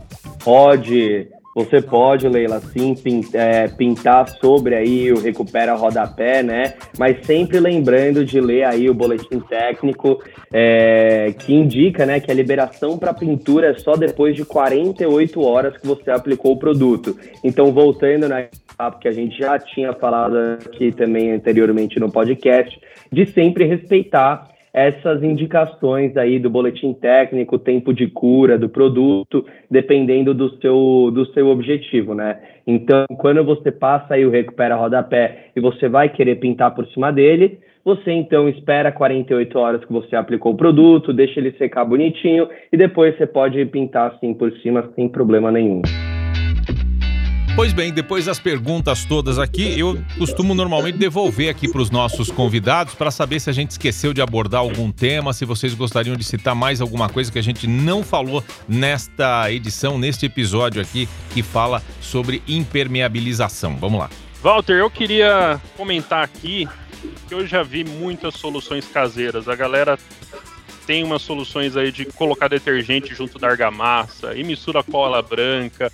Pode, 0.42 1.28
você 1.54 1.82
pode, 1.82 2.26
Leila, 2.26 2.60
sim, 2.60 2.96
é, 3.34 3.68
pintar 3.68 4.26
sobre 4.40 4.74
aí 4.74 5.12
o 5.12 5.20
recupera 5.20 5.74
rodapé, 5.74 6.42
né? 6.42 6.74
Mas 6.98 7.26
sempre 7.26 7.60
lembrando 7.60 8.24
de 8.24 8.40
ler 8.40 8.64
aí 8.64 8.88
o 8.88 8.94
boletim 8.94 9.38
técnico 9.40 10.22
é, 10.50 11.34
que 11.38 11.52
indica, 11.52 12.06
né, 12.06 12.20
que 12.20 12.30
a 12.30 12.34
liberação 12.34 12.98
para 12.98 13.12
pintura 13.12 13.70
é 13.70 13.74
só 13.74 13.94
depois 13.96 14.34
de 14.34 14.44
48 14.46 15.42
horas 15.42 15.76
que 15.76 15.86
você 15.86 16.10
aplicou 16.10 16.52
o 16.52 16.58
produto. 16.58 17.18
Então, 17.44 17.72
voltando 17.72 18.28
na 18.28 18.46
papo 18.76 18.98
que 18.98 19.08
a 19.08 19.12
gente 19.12 19.36
já 19.36 19.58
tinha 19.58 19.92
falado 19.92 20.36
aqui 20.66 20.90
também 20.90 21.32
anteriormente 21.32 22.00
no 22.00 22.10
podcast, 22.10 22.80
de 23.12 23.26
sempre 23.26 23.66
respeitar 23.66 24.51
essas 24.72 25.22
indicações 25.22 26.16
aí 26.16 26.38
do 26.38 26.48
boletim 26.48 26.94
técnico, 26.94 27.58
tempo 27.58 27.92
de 27.92 28.06
cura 28.06 28.58
do 28.58 28.68
produto, 28.68 29.44
dependendo 29.70 30.32
do 30.32 30.50
seu, 30.60 31.10
do 31.12 31.26
seu 31.32 31.48
objetivo, 31.48 32.14
né? 32.14 32.40
Então, 32.66 33.04
quando 33.18 33.44
você 33.44 33.70
passa 33.70 34.14
aí 34.14 34.24
o 34.24 34.30
recupera 34.30 34.76
rodapé 34.76 35.50
e 35.54 35.60
você 35.60 35.88
vai 35.88 36.08
querer 36.08 36.36
pintar 36.36 36.74
por 36.74 36.86
cima 36.86 37.12
dele, 37.12 37.58
você 37.84 38.12
então 38.12 38.48
espera 38.48 38.92
48 38.92 39.58
horas 39.58 39.84
que 39.84 39.92
você 39.92 40.14
aplicou 40.16 40.52
o 40.52 40.56
produto, 40.56 41.12
deixa 41.12 41.40
ele 41.40 41.52
secar 41.52 41.84
bonitinho 41.84 42.48
e 42.72 42.76
depois 42.76 43.16
você 43.16 43.26
pode 43.26 43.64
pintar 43.66 44.12
assim 44.12 44.32
por 44.32 44.52
cima 44.58 44.88
sem 44.94 45.08
problema 45.08 45.50
nenhum. 45.50 45.82
Pois 47.54 47.74
bem, 47.74 47.92
depois 47.92 48.24
das 48.24 48.40
perguntas 48.40 49.04
todas 49.04 49.38
aqui, 49.38 49.78
eu 49.78 50.02
costumo 50.16 50.54
normalmente 50.54 50.96
devolver 50.96 51.50
aqui 51.50 51.68
para 51.70 51.82
os 51.82 51.90
nossos 51.90 52.30
convidados 52.30 52.94
para 52.94 53.10
saber 53.10 53.40
se 53.40 53.50
a 53.50 53.52
gente 53.52 53.72
esqueceu 53.72 54.14
de 54.14 54.22
abordar 54.22 54.60
algum 54.60 54.90
tema, 54.90 55.34
se 55.34 55.44
vocês 55.44 55.74
gostariam 55.74 56.16
de 56.16 56.24
citar 56.24 56.54
mais 56.54 56.80
alguma 56.80 57.10
coisa 57.10 57.30
que 57.30 57.38
a 57.38 57.42
gente 57.42 57.66
não 57.66 58.02
falou 58.02 58.42
nesta 58.66 59.52
edição, 59.52 59.98
neste 59.98 60.24
episódio 60.24 60.80
aqui, 60.80 61.06
que 61.34 61.42
fala 61.42 61.82
sobre 62.00 62.42
impermeabilização. 62.48 63.76
Vamos 63.76 64.00
lá. 64.00 64.10
Walter, 64.42 64.78
eu 64.78 64.90
queria 64.90 65.60
comentar 65.76 66.24
aqui 66.24 66.66
que 67.28 67.34
eu 67.34 67.46
já 67.46 67.62
vi 67.62 67.84
muitas 67.84 68.34
soluções 68.34 68.88
caseiras. 68.88 69.46
A 69.46 69.54
galera 69.54 69.98
tem 70.86 71.04
umas 71.04 71.20
soluções 71.20 71.76
aí 71.76 71.92
de 71.92 72.06
colocar 72.06 72.48
detergente 72.48 73.14
junto 73.14 73.38
da 73.38 73.48
argamassa 73.48 74.34
e 74.34 74.42
mistura 74.42 74.82
cola 74.82 75.20
branca. 75.20 75.92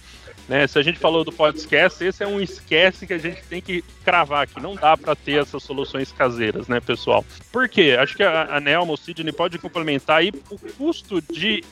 Né? 0.49 0.67
Se 0.67 0.79
a 0.79 0.83
gente 0.83 0.99
falou 0.99 1.25
do 1.25 1.33
podcast, 1.33 2.03
esse 2.03 2.23
é 2.23 2.27
um 2.27 2.41
esquece 2.41 3.07
que 3.07 3.13
a 3.13 3.19
gente 3.19 3.43
tem 3.43 3.61
que 3.61 3.85
cravar 4.03 4.45
aqui. 4.45 4.61
Não 4.61 4.75
dá 4.75 4.97
para 4.97 5.15
ter 5.15 5.43
essas 5.43 5.63
soluções 5.63 6.11
caseiras, 6.11 6.69
né, 6.69 6.81
pessoal? 6.81 7.25
Por 7.53 7.69
quê? 7.69 7.97
Acho 7.99 8.17
que 8.17 8.23
a, 8.23 8.57
a 8.57 8.61
Nelma, 8.61 8.95
o 8.95 8.97
Sidney 8.97 9.33
pode 9.33 9.59
complementar 9.59 10.19
aí 10.19 10.33
o 10.51 10.59
custo 10.73 11.21
de 11.21 11.63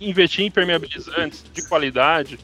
investir 0.00 0.44
em 0.44 0.46
impermeabilizantes 0.46 1.44
de 1.52 1.68
qualidade 1.68 2.38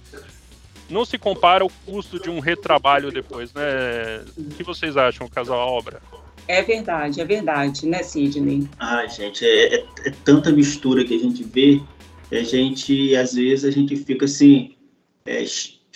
não 0.88 1.04
se 1.04 1.18
compara 1.18 1.64
ao 1.64 1.70
custo 1.84 2.20
de 2.20 2.30
um 2.30 2.38
retrabalho 2.38 3.10
depois, 3.10 3.52
né? 3.52 4.24
O 4.36 4.44
que 4.50 4.62
vocês 4.62 4.96
acham, 4.96 5.28
casal 5.28 5.58
obra? 5.58 6.00
É 6.48 6.62
verdade, 6.62 7.20
é 7.20 7.24
verdade, 7.24 7.86
né, 7.86 8.02
Sidney? 8.02 8.68
Ah, 8.78 9.04
gente, 9.06 9.44
é, 9.44 9.76
é, 9.76 9.84
é, 10.04 10.10
tanta 10.24 10.52
mistura 10.52 11.04
que 11.04 11.14
a 11.14 11.18
gente 11.18 11.42
vê, 11.42 11.80
que 12.28 12.36
a 12.36 12.44
gente, 12.44 13.16
às 13.16 13.34
vezes, 13.34 13.64
a 13.64 13.70
gente 13.70 13.96
fica 13.96 14.26
assim, 14.26 14.76
é, 15.24 15.44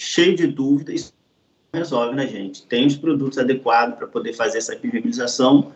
cheio 0.00 0.34
de 0.34 0.46
dúvidas, 0.46 1.12
resolve, 1.74 2.16
né, 2.16 2.26
gente? 2.26 2.66
Tem 2.66 2.86
os 2.86 2.96
produtos 2.96 3.36
adequados 3.36 3.96
para 3.98 4.06
poder 4.06 4.32
fazer 4.32 4.56
essa 4.56 4.74
impermeabilização 4.74 5.72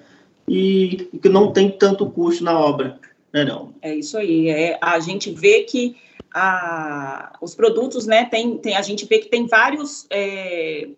e 0.49 1.11
que 1.23 1.29
não 1.29 1.53
tem 1.53 1.71
tanto 1.71 2.11
custo 2.11 2.43
na 2.43 2.59
obra, 2.59 2.99
né, 3.31 3.45
não? 3.45 3.75
É 3.83 3.95
isso 3.95 4.17
aí. 4.17 4.49
É, 4.49 4.79
a 4.81 4.99
gente 4.99 5.31
vê 5.31 5.65
que 5.65 5.97
a, 6.33 7.37
os 7.39 7.55
produtos, 7.55 8.07
né, 8.07 8.25
tem, 8.25 8.57
tem, 8.57 8.75
a 8.75 8.81
gente 8.81 9.05
vê 9.05 9.19
que 9.19 9.29
tem 9.29 9.47
vários 9.47 10.07
é, 10.09 10.89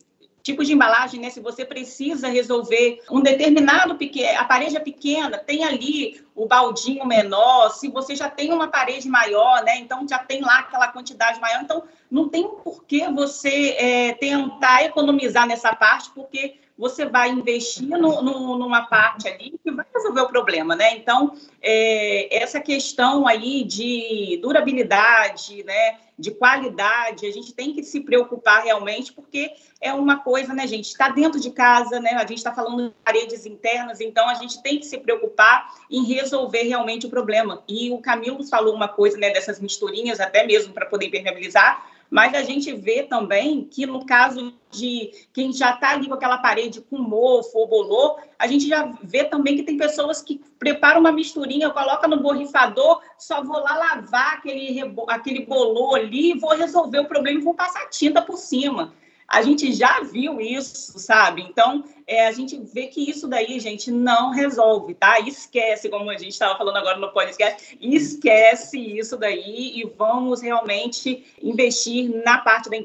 tipos 0.41 0.69
de 0.69 0.75
embalagem, 0.75 1.21
né? 1.21 1.29
Se 1.29 1.41
você 1.41 1.65
precisa 1.65 2.29
resolver 2.29 3.01
um 3.11 3.21
determinado 3.21 3.97
pequeno, 3.97 4.39
a 4.39 4.45
parede 4.45 4.77
é 4.77 4.81
pequena, 4.81 5.37
tem 5.37 5.65
ali 5.65 6.21
o 6.37 6.47
baldinho 6.47 7.07
menor. 7.07 7.71
Se 7.71 7.89
você 7.89 8.15
já 8.15 8.29
tem 8.29 8.53
uma 8.53 8.69
parede 8.69 9.09
maior, 9.09 9.65
né? 9.65 9.79
Então 9.79 10.07
já 10.07 10.19
tem 10.19 10.43
lá 10.43 10.59
aquela 10.59 10.89
quantidade 10.89 11.41
maior. 11.41 11.63
Então 11.63 11.83
não 12.11 12.29
tem 12.29 12.47
por 12.63 12.85
que 12.85 13.09
você 13.09 13.71
é, 13.79 14.13
tentar 14.13 14.85
economizar 14.85 15.47
nessa 15.47 15.75
parte, 15.75 16.11
porque 16.15 16.61
você 16.79 17.07
vai 17.07 17.31
investir 17.31 17.89
no, 17.89 18.23
no, 18.23 18.59
numa 18.59 18.83
parte 18.83 19.27
ali 19.27 19.59
que 19.63 19.71
vai 19.71 19.87
resolver 19.95 20.21
o 20.21 20.29
problema, 20.29 20.77
né? 20.77 20.95
Então, 20.97 21.35
é, 21.63 22.43
essa 22.43 22.61
questão 22.61 23.27
aí 23.27 23.65
de 23.65 24.39
durabilidade, 24.43 25.65
né, 25.65 25.99
de 26.19 26.31
qualidade, 26.31 27.27
a 27.27 27.33
gente 27.33 27.55
tem 27.55 27.73
que 27.73 27.83
se 27.83 28.01
preocupar 28.01 28.63
realmente, 28.63 29.13
porque 29.13 29.53
é 29.81 29.93
uma 29.93 30.19
coisa, 30.19 30.53
né, 30.53 30.67
gente? 30.67 30.87
Está 30.87 31.09
dentro 31.09 31.41
de 31.41 31.51
casa, 31.51 31.99
né? 31.99 32.11
A 32.11 32.21
gente 32.27 32.39
está 32.39 32.55
falando 32.55 32.89
de 32.89 32.95
paredes 33.05 33.47
internas, 33.47 34.01
então 34.01 34.29
a 34.29 34.35
gente 34.35 34.63
tem 34.63 34.79
que 34.79 34.87
se 34.87 34.99
preocupar 34.99 35.75
em 35.91 36.05
resolver 36.05 36.26
realmente 36.65 37.07
o 37.07 37.11
problema. 37.11 37.63
E 37.69 37.91
o 37.91 37.99
Camilo 37.99 38.45
falou 38.45 38.75
uma 38.75 38.89
coisa, 38.89 39.17
né, 39.19 39.31
dessas 39.31 39.61
misturinhas, 39.61 40.21
até 40.21 40.47
mesmo 40.47 40.73
para 40.73 40.87
poder 40.87 41.07
impermeabilizar 41.07 41.97
mas 42.11 42.35
a 42.35 42.43
gente 42.43 42.73
vê 42.73 43.03
também 43.03 43.65
que 43.65 43.87
no 43.87 44.05
caso 44.05 44.55
de 44.71 45.11
quem 45.33 45.53
já 45.53 45.75
está 45.75 45.91
ali 45.91 46.07
com 46.07 46.15
aquela 46.15 46.39
parede 46.39 46.81
com 46.81 46.99
mofo 46.99 47.59
ou 47.59 47.67
bolô, 47.67 48.19
a 48.39 48.47
gente 48.47 48.69
já 48.69 48.93
vê 49.03 49.25
também 49.25 49.57
que 49.57 49.63
tem 49.63 49.77
pessoas 49.77 50.23
que 50.23 50.41
preparam 50.59 51.01
uma 51.01 51.13
misturinha, 51.13 51.71
coloca 51.71 52.07
no 52.07 52.21
borrifador, 52.21 53.01
só 53.19 53.43
vou 53.43 53.59
lá 53.61 53.77
lavar 53.77 54.35
aquele, 54.35 54.81
aquele 55.09 55.45
bolô 55.45 55.95
ali, 55.95 56.39
vou 56.39 56.55
resolver 56.55 57.01
o 57.01 57.07
problema 57.07 57.41
e 57.41 57.43
vou 57.43 57.55
passar 57.55 57.89
tinta 57.91 58.23
por 58.23 58.37
cima. 58.37 58.93
A 59.29 59.43
gente 59.43 59.73
já 59.73 60.01
viu 60.03 60.41
isso, 60.41 60.99
sabe? 61.01 61.43
Então, 61.43 61.85
é, 62.07 62.29
a 62.29 62.33
gente 62.33 62.57
vê 62.73 62.87
que 62.87 63.11
isso 63.11 63.27
daí, 63.27 63.59
gente, 63.59 63.91
não 63.91 64.31
resolve, 64.31 64.95
tá? 64.95 65.19
Esquece, 65.19 65.89
como 65.89 66.09
a 66.09 66.17
gente 66.17 66.29
estava 66.31 66.57
falando 66.57 66.77
agora 66.77 66.97
no 66.99 67.09
podcast, 67.09 67.77
esquece 67.81 68.79
isso 68.79 69.17
daí 69.17 69.73
e 69.81 69.93
vamos 69.99 70.41
realmente 70.41 71.25
investir 71.43 72.09
na 72.25 72.39
parte 72.39 72.71
da, 72.71 72.77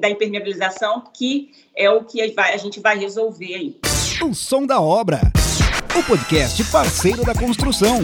da 0.00 0.08
impermeabilização, 0.08 1.04
que 1.12 1.50
é 1.76 1.90
o 1.90 2.02
que 2.04 2.22
a 2.22 2.56
gente 2.56 2.80
vai 2.80 2.98
resolver 2.98 3.54
aí. 3.54 3.76
O 4.22 4.34
som 4.34 4.64
da 4.64 4.80
obra. 4.80 5.20
O 5.94 6.02
podcast 6.02 6.64
parceiro 6.70 7.24
da 7.24 7.34
construção. 7.34 7.98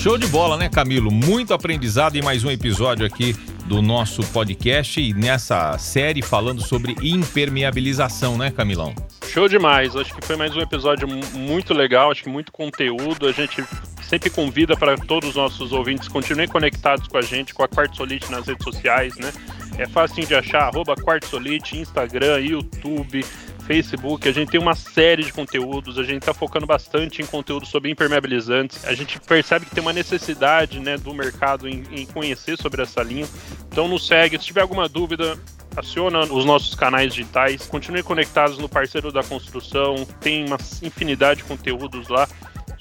Show 0.00 0.18
de 0.18 0.26
bola, 0.26 0.56
né, 0.56 0.68
Camilo? 0.68 1.10
Muito 1.10 1.54
aprendizado 1.54 2.16
em 2.16 2.22
mais 2.22 2.42
um 2.42 2.50
episódio 2.50 3.06
aqui 3.06 3.34
do 3.68 3.82
nosso 3.82 4.22
podcast 4.32 5.00
e 5.00 5.12
nessa 5.12 5.76
série 5.76 6.22
falando 6.22 6.62
sobre 6.62 6.96
impermeabilização, 7.02 8.38
né, 8.38 8.50
Camilão? 8.50 8.94
Show 9.26 9.46
demais. 9.46 9.94
Acho 9.94 10.14
que 10.14 10.26
foi 10.26 10.36
mais 10.36 10.56
um 10.56 10.60
episódio 10.60 11.06
muito 11.34 11.74
legal, 11.74 12.10
acho 12.10 12.24
que 12.24 12.30
muito 12.30 12.50
conteúdo. 12.50 13.28
A 13.28 13.32
gente 13.32 13.62
sempre 14.02 14.30
convida 14.30 14.74
para 14.74 14.96
todos 14.96 15.30
os 15.30 15.36
nossos 15.36 15.72
ouvintes 15.72 16.08
continuem 16.08 16.48
conectados 16.48 17.06
com 17.06 17.18
a 17.18 17.22
gente, 17.22 17.52
com 17.52 17.62
a 17.62 17.68
Quartzolite 17.68 18.30
nas 18.32 18.46
redes 18.46 18.64
sociais, 18.64 19.14
né? 19.16 19.30
é 19.78 19.86
fácil 19.86 20.26
de 20.26 20.34
achar, 20.34 20.64
arroba 20.64 20.96
Quartzolite, 20.96 21.78
Instagram, 21.78 22.40
YouTube, 22.40 23.24
Facebook, 23.68 24.26
a 24.26 24.32
gente 24.32 24.50
tem 24.50 24.58
uma 24.58 24.74
série 24.74 25.22
de 25.22 25.30
conteúdos, 25.30 25.98
a 25.98 26.02
gente 26.02 26.20
está 26.20 26.32
focando 26.32 26.64
bastante 26.64 27.20
em 27.20 27.26
conteúdo 27.26 27.66
sobre 27.66 27.90
impermeabilizantes. 27.90 28.82
A 28.86 28.94
gente 28.94 29.20
percebe 29.20 29.66
que 29.66 29.74
tem 29.74 29.82
uma 29.82 29.92
necessidade 29.92 30.80
né, 30.80 30.96
do 30.96 31.12
mercado 31.12 31.68
em, 31.68 31.84
em 31.92 32.06
conhecer 32.06 32.56
sobre 32.56 32.80
essa 32.80 33.02
linha. 33.02 33.28
Então 33.70 33.86
nos 33.86 34.06
segue, 34.06 34.38
se 34.38 34.46
tiver 34.46 34.62
alguma 34.62 34.88
dúvida, 34.88 35.38
aciona 35.76 36.20
os 36.20 36.46
nossos 36.46 36.74
canais 36.74 37.12
digitais, 37.12 37.66
continue 37.66 38.02
conectados 38.02 38.56
no 38.56 38.70
Parceiro 38.70 39.12
da 39.12 39.22
Construção, 39.22 40.06
tem 40.18 40.46
uma 40.46 40.56
infinidade 40.82 41.42
de 41.42 41.44
conteúdos 41.44 42.08
lá 42.08 42.26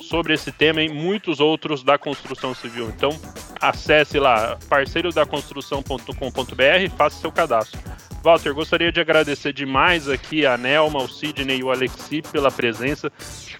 sobre 0.08 0.34
esse 0.34 0.52
tema 0.52 0.82
e 0.82 0.90
muitos 0.90 1.40
outros 1.40 1.84
da 1.84 1.98
construção 1.98 2.54
civil. 2.54 2.90
Então, 2.90 3.18
acesse 3.62 4.20
lá 4.20 4.58
parceirodaconstrução.com.br, 4.70 6.96
faça 6.98 7.20
seu 7.20 7.32
cadastro. 7.32 7.80
Walter, 8.24 8.54
gostaria 8.54 8.92
de 8.92 9.00
agradecer 9.00 9.54
demais 9.54 10.10
aqui 10.10 10.46
a 10.46 10.58
Nelma, 10.58 11.00
o 11.00 11.08
Sidney 11.08 11.60
e 11.60 11.64
o 11.64 11.72
Alexi 11.72 12.22
pela 12.22 12.52
presença. 12.52 13.12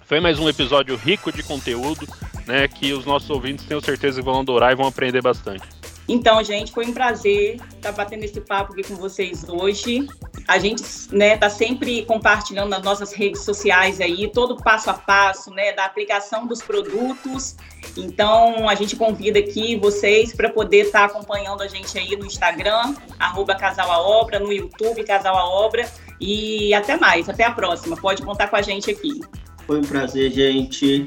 Foi 0.04 0.20
mais 0.20 0.38
um 0.38 0.48
episódio 0.48 0.96
rico 0.96 1.32
de 1.32 1.42
conteúdo, 1.42 2.06
né, 2.46 2.68
que 2.68 2.92
os 2.92 3.06
nossos 3.06 3.30
ouvintes 3.30 3.64
tenho 3.64 3.80
certeza 3.80 4.20
que 4.20 4.24
vão 4.24 4.40
adorar 4.40 4.72
e 4.72 4.76
vão 4.76 4.86
aprender 4.86 5.22
bastante. 5.22 5.77
Então, 6.08 6.42
gente, 6.42 6.72
foi 6.72 6.86
um 6.86 6.92
prazer 6.94 7.60
estar 7.76 7.92
batendo 7.92 8.24
esse 8.24 8.40
papo 8.40 8.72
aqui 8.72 8.82
com 8.82 8.96
vocês 8.96 9.46
hoje. 9.46 10.08
A 10.46 10.58
gente 10.58 10.82
né, 11.12 11.36
tá 11.36 11.50
sempre 11.50 12.06
compartilhando 12.06 12.70
nas 12.70 12.82
nossas 12.82 13.12
redes 13.12 13.42
sociais 13.42 14.00
aí 14.00 14.30
todo 14.32 14.52
o 14.52 14.56
passo 14.56 14.88
a 14.88 14.94
passo 14.94 15.50
né, 15.50 15.74
da 15.74 15.84
aplicação 15.84 16.46
dos 16.46 16.62
produtos. 16.62 17.56
Então, 17.94 18.66
a 18.66 18.74
gente 18.74 18.96
convida 18.96 19.38
aqui 19.38 19.76
vocês 19.76 20.32
para 20.32 20.48
poder 20.48 20.86
estar 20.86 21.00
tá 21.00 21.04
acompanhando 21.04 21.62
a 21.62 21.68
gente 21.68 21.98
aí 21.98 22.16
no 22.16 22.24
Instagram, 22.24 22.94
arroba 23.18 23.54
Casal 23.54 23.92
a 23.92 24.00
Obra, 24.00 24.38
no 24.38 24.50
YouTube 24.50 25.04
Casal 25.04 25.36
a 25.36 25.46
Obra. 25.46 25.86
E 26.18 26.72
até 26.72 26.96
mais, 26.96 27.28
até 27.28 27.44
a 27.44 27.50
próxima. 27.50 27.96
Pode 27.96 28.22
contar 28.22 28.48
com 28.48 28.56
a 28.56 28.62
gente 28.62 28.90
aqui. 28.90 29.20
Foi 29.66 29.78
um 29.78 29.84
prazer, 29.84 30.32
gente. 30.32 31.06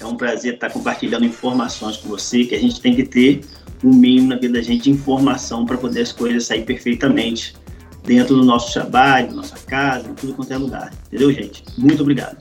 É 0.00 0.04
um 0.04 0.16
prazer 0.16 0.54
estar 0.54 0.70
compartilhando 0.70 1.24
informações 1.24 1.96
com 1.98 2.08
você 2.08 2.44
que 2.44 2.54
a 2.54 2.58
gente 2.58 2.80
tem 2.80 2.96
que 2.96 3.04
ter 3.04 3.42
o 3.82 3.88
mínimo 3.88 4.28
na 4.28 4.36
vida 4.36 4.54
da 4.54 4.62
gente 4.62 4.84
de 4.84 4.90
informação 4.90 5.66
para 5.66 5.76
poder 5.76 6.02
as 6.02 6.12
coisas 6.12 6.46
sair 6.46 6.64
perfeitamente 6.64 7.54
dentro 8.04 8.36
do 8.36 8.44
nosso 8.44 8.72
trabalho, 8.72 9.32
nossa 9.32 9.56
casa, 9.66 10.08
em 10.08 10.14
tudo 10.14 10.34
quanto 10.34 10.52
é 10.52 10.58
lugar. 10.58 10.92
Entendeu, 11.06 11.32
gente? 11.32 11.62
Muito 11.78 12.02
obrigado. 12.02 12.38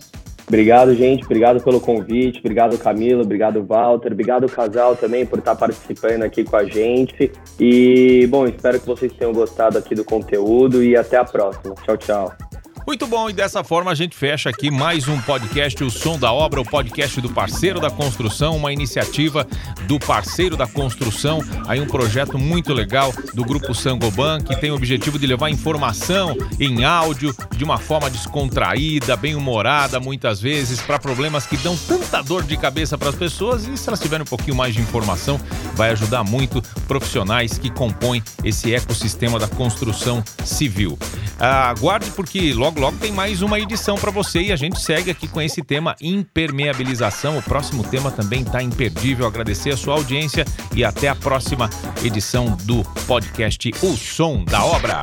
Obrigado, 0.48 0.94
gente. 0.94 1.24
Obrigado 1.24 1.64
pelo 1.64 1.80
convite. 1.80 2.40
Obrigado, 2.40 2.78
Camila. 2.78 3.22
Obrigado, 3.24 3.64
Walter. 3.64 4.12
Obrigado, 4.12 4.50
casal, 4.50 4.98
também, 4.98 5.26
por 5.26 5.40
estar 5.40 5.56
participando 5.56 6.24
aqui 6.24 6.44
com 6.44 6.58
a 6.58 6.66
gente. 6.66 7.32
E, 7.58 8.28
bom, 8.28 8.46
espero 8.46 8.80
que 8.80 8.86
vocês 8.86 9.14
tenham 9.14 9.32
gostado 9.32 9.78
aqui 9.78 9.96
do 9.96 10.04
conteúdo 10.04 10.84
e 10.84 10.96
até 10.98 11.18
a 11.18 11.24
próxima. 11.24 11.74
Tchau, 11.86 11.98
tchau. 11.98 12.51
Muito 12.92 13.08
bom, 13.08 13.30
e 13.30 13.34
dessa 13.34 13.64
forma 13.64 13.90
a 13.90 13.96
gente 13.96 14.18
fecha 14.18 14.50
aqui 14.50 14.70
mais 14.70 15.08
um 15.08 15.18
podcast, 15.22 15.82
O 15.82 15.90
Som 15.90 16.20
da 16.20 16.34
Obra, 16.34 16.60
o 16.60 16.66
podcast 16.66 17.22
do 17.22 17.30
Parceiro 17.30 17.80
da 17.80 17.90
Construção, 17.90 18.58
uma 18.58 18.74
iniciativa 18.74 19.48
do 19.88 19.98
Parceiro 19.98 20.58
da 20.58 20.68
Construção, 20.68 21.42
aí 21.70 21.80
um 21.80 21.88
projeto 21.88 22.38
muito 22.38 22.74
legal 22.74 23.14
do 23.34 23.46
Grupo 23.46 23.74
Sangoban, 23.74 24.42
que 24.42 24.58
tem 24.58 24.72
o 24.72 24.76
objetivo 24.76 25.18
de 25.18 25.26
levar 25.26 25.50
informação 25.50 26.36
em 26.60 26.84
áudio 26.84 27.34
de 27.56 27.64
uma 27.64 27.78
forma 27.78 28.10
descontraída, 28.10 29.16
bem 29.16 29.36
humorada, 29.36 29.98
muitas 29.98 30.42
vezes, 30.42 30.82
para 30.82 31.00
problemas 31.00 31.46
que 31.46 31.56
dão 31.56 31.78
tanta 31.78 32.22
dor 32.22 32.44
de 32.44 32.58
cabeça 32.58 32.98
para 32.98 33.08
as 33.08 33.16
pessoas, 33.16 33.66
e 33.70 33.78
se 33.78 33.88
elas 33.88 34.02
tiverem 34.02 34.24
um 34.24 34.30
pouquinho 34.30 34.58
mais 34.58 34.76
de 34.76 34.82
informação, 34.82 35.40
vai 35.76 35.92
ajudar 35.92 36.26
muito 36.26 36.62
profissionais 36.90 37.58
que 37.58 37.70
compõem 37.70 38.22
esse 38.44 38.76
ecossistema 38.76 39.40
da 39.40 39.48
construção 39.48 40.22
civil. 40.44 41.00
Aguarde, 41.40 42.12
porque 42.12 42.54
logo, 42.54 42.81
logo 42.82 42.98
tem 42.98 43.12
mais 43.12 43.44
uma 43.44 43.60
edição 43.60 43.96
para 43.96 44.10
você 44.10 44.42
e 44.42 44.52
a 44.52 44.56
gente 44.56 44.82
segue 44.82 45.12
aqui 45.12 45.28
com 45.28 45.40
esse 45.40 45.62
tema 45.62 45.96
impermeabilização. 46.02 47.38
O 47.38 47.44
próximo 47.44 47.84
tema 47.84 48.10
também 48.10 48.42
está 48.42 48.64
imperdível. 48.64 49.28
Agradecer 49.28 49.70
a 49.70 49.78
sua 49.78 49.94
audiência 49.94 50.44
e 50.76 50.84
até 50.84 51.08
a 51.08 51.16
próxima 51.16 51.70
edição 52.04 52.58
do 52.64 52.84
podcast 53.06 53.72
O 53.84 53.96
Som 53.96 54.44
da 54.46 54.66
Obra. 54.66 55.02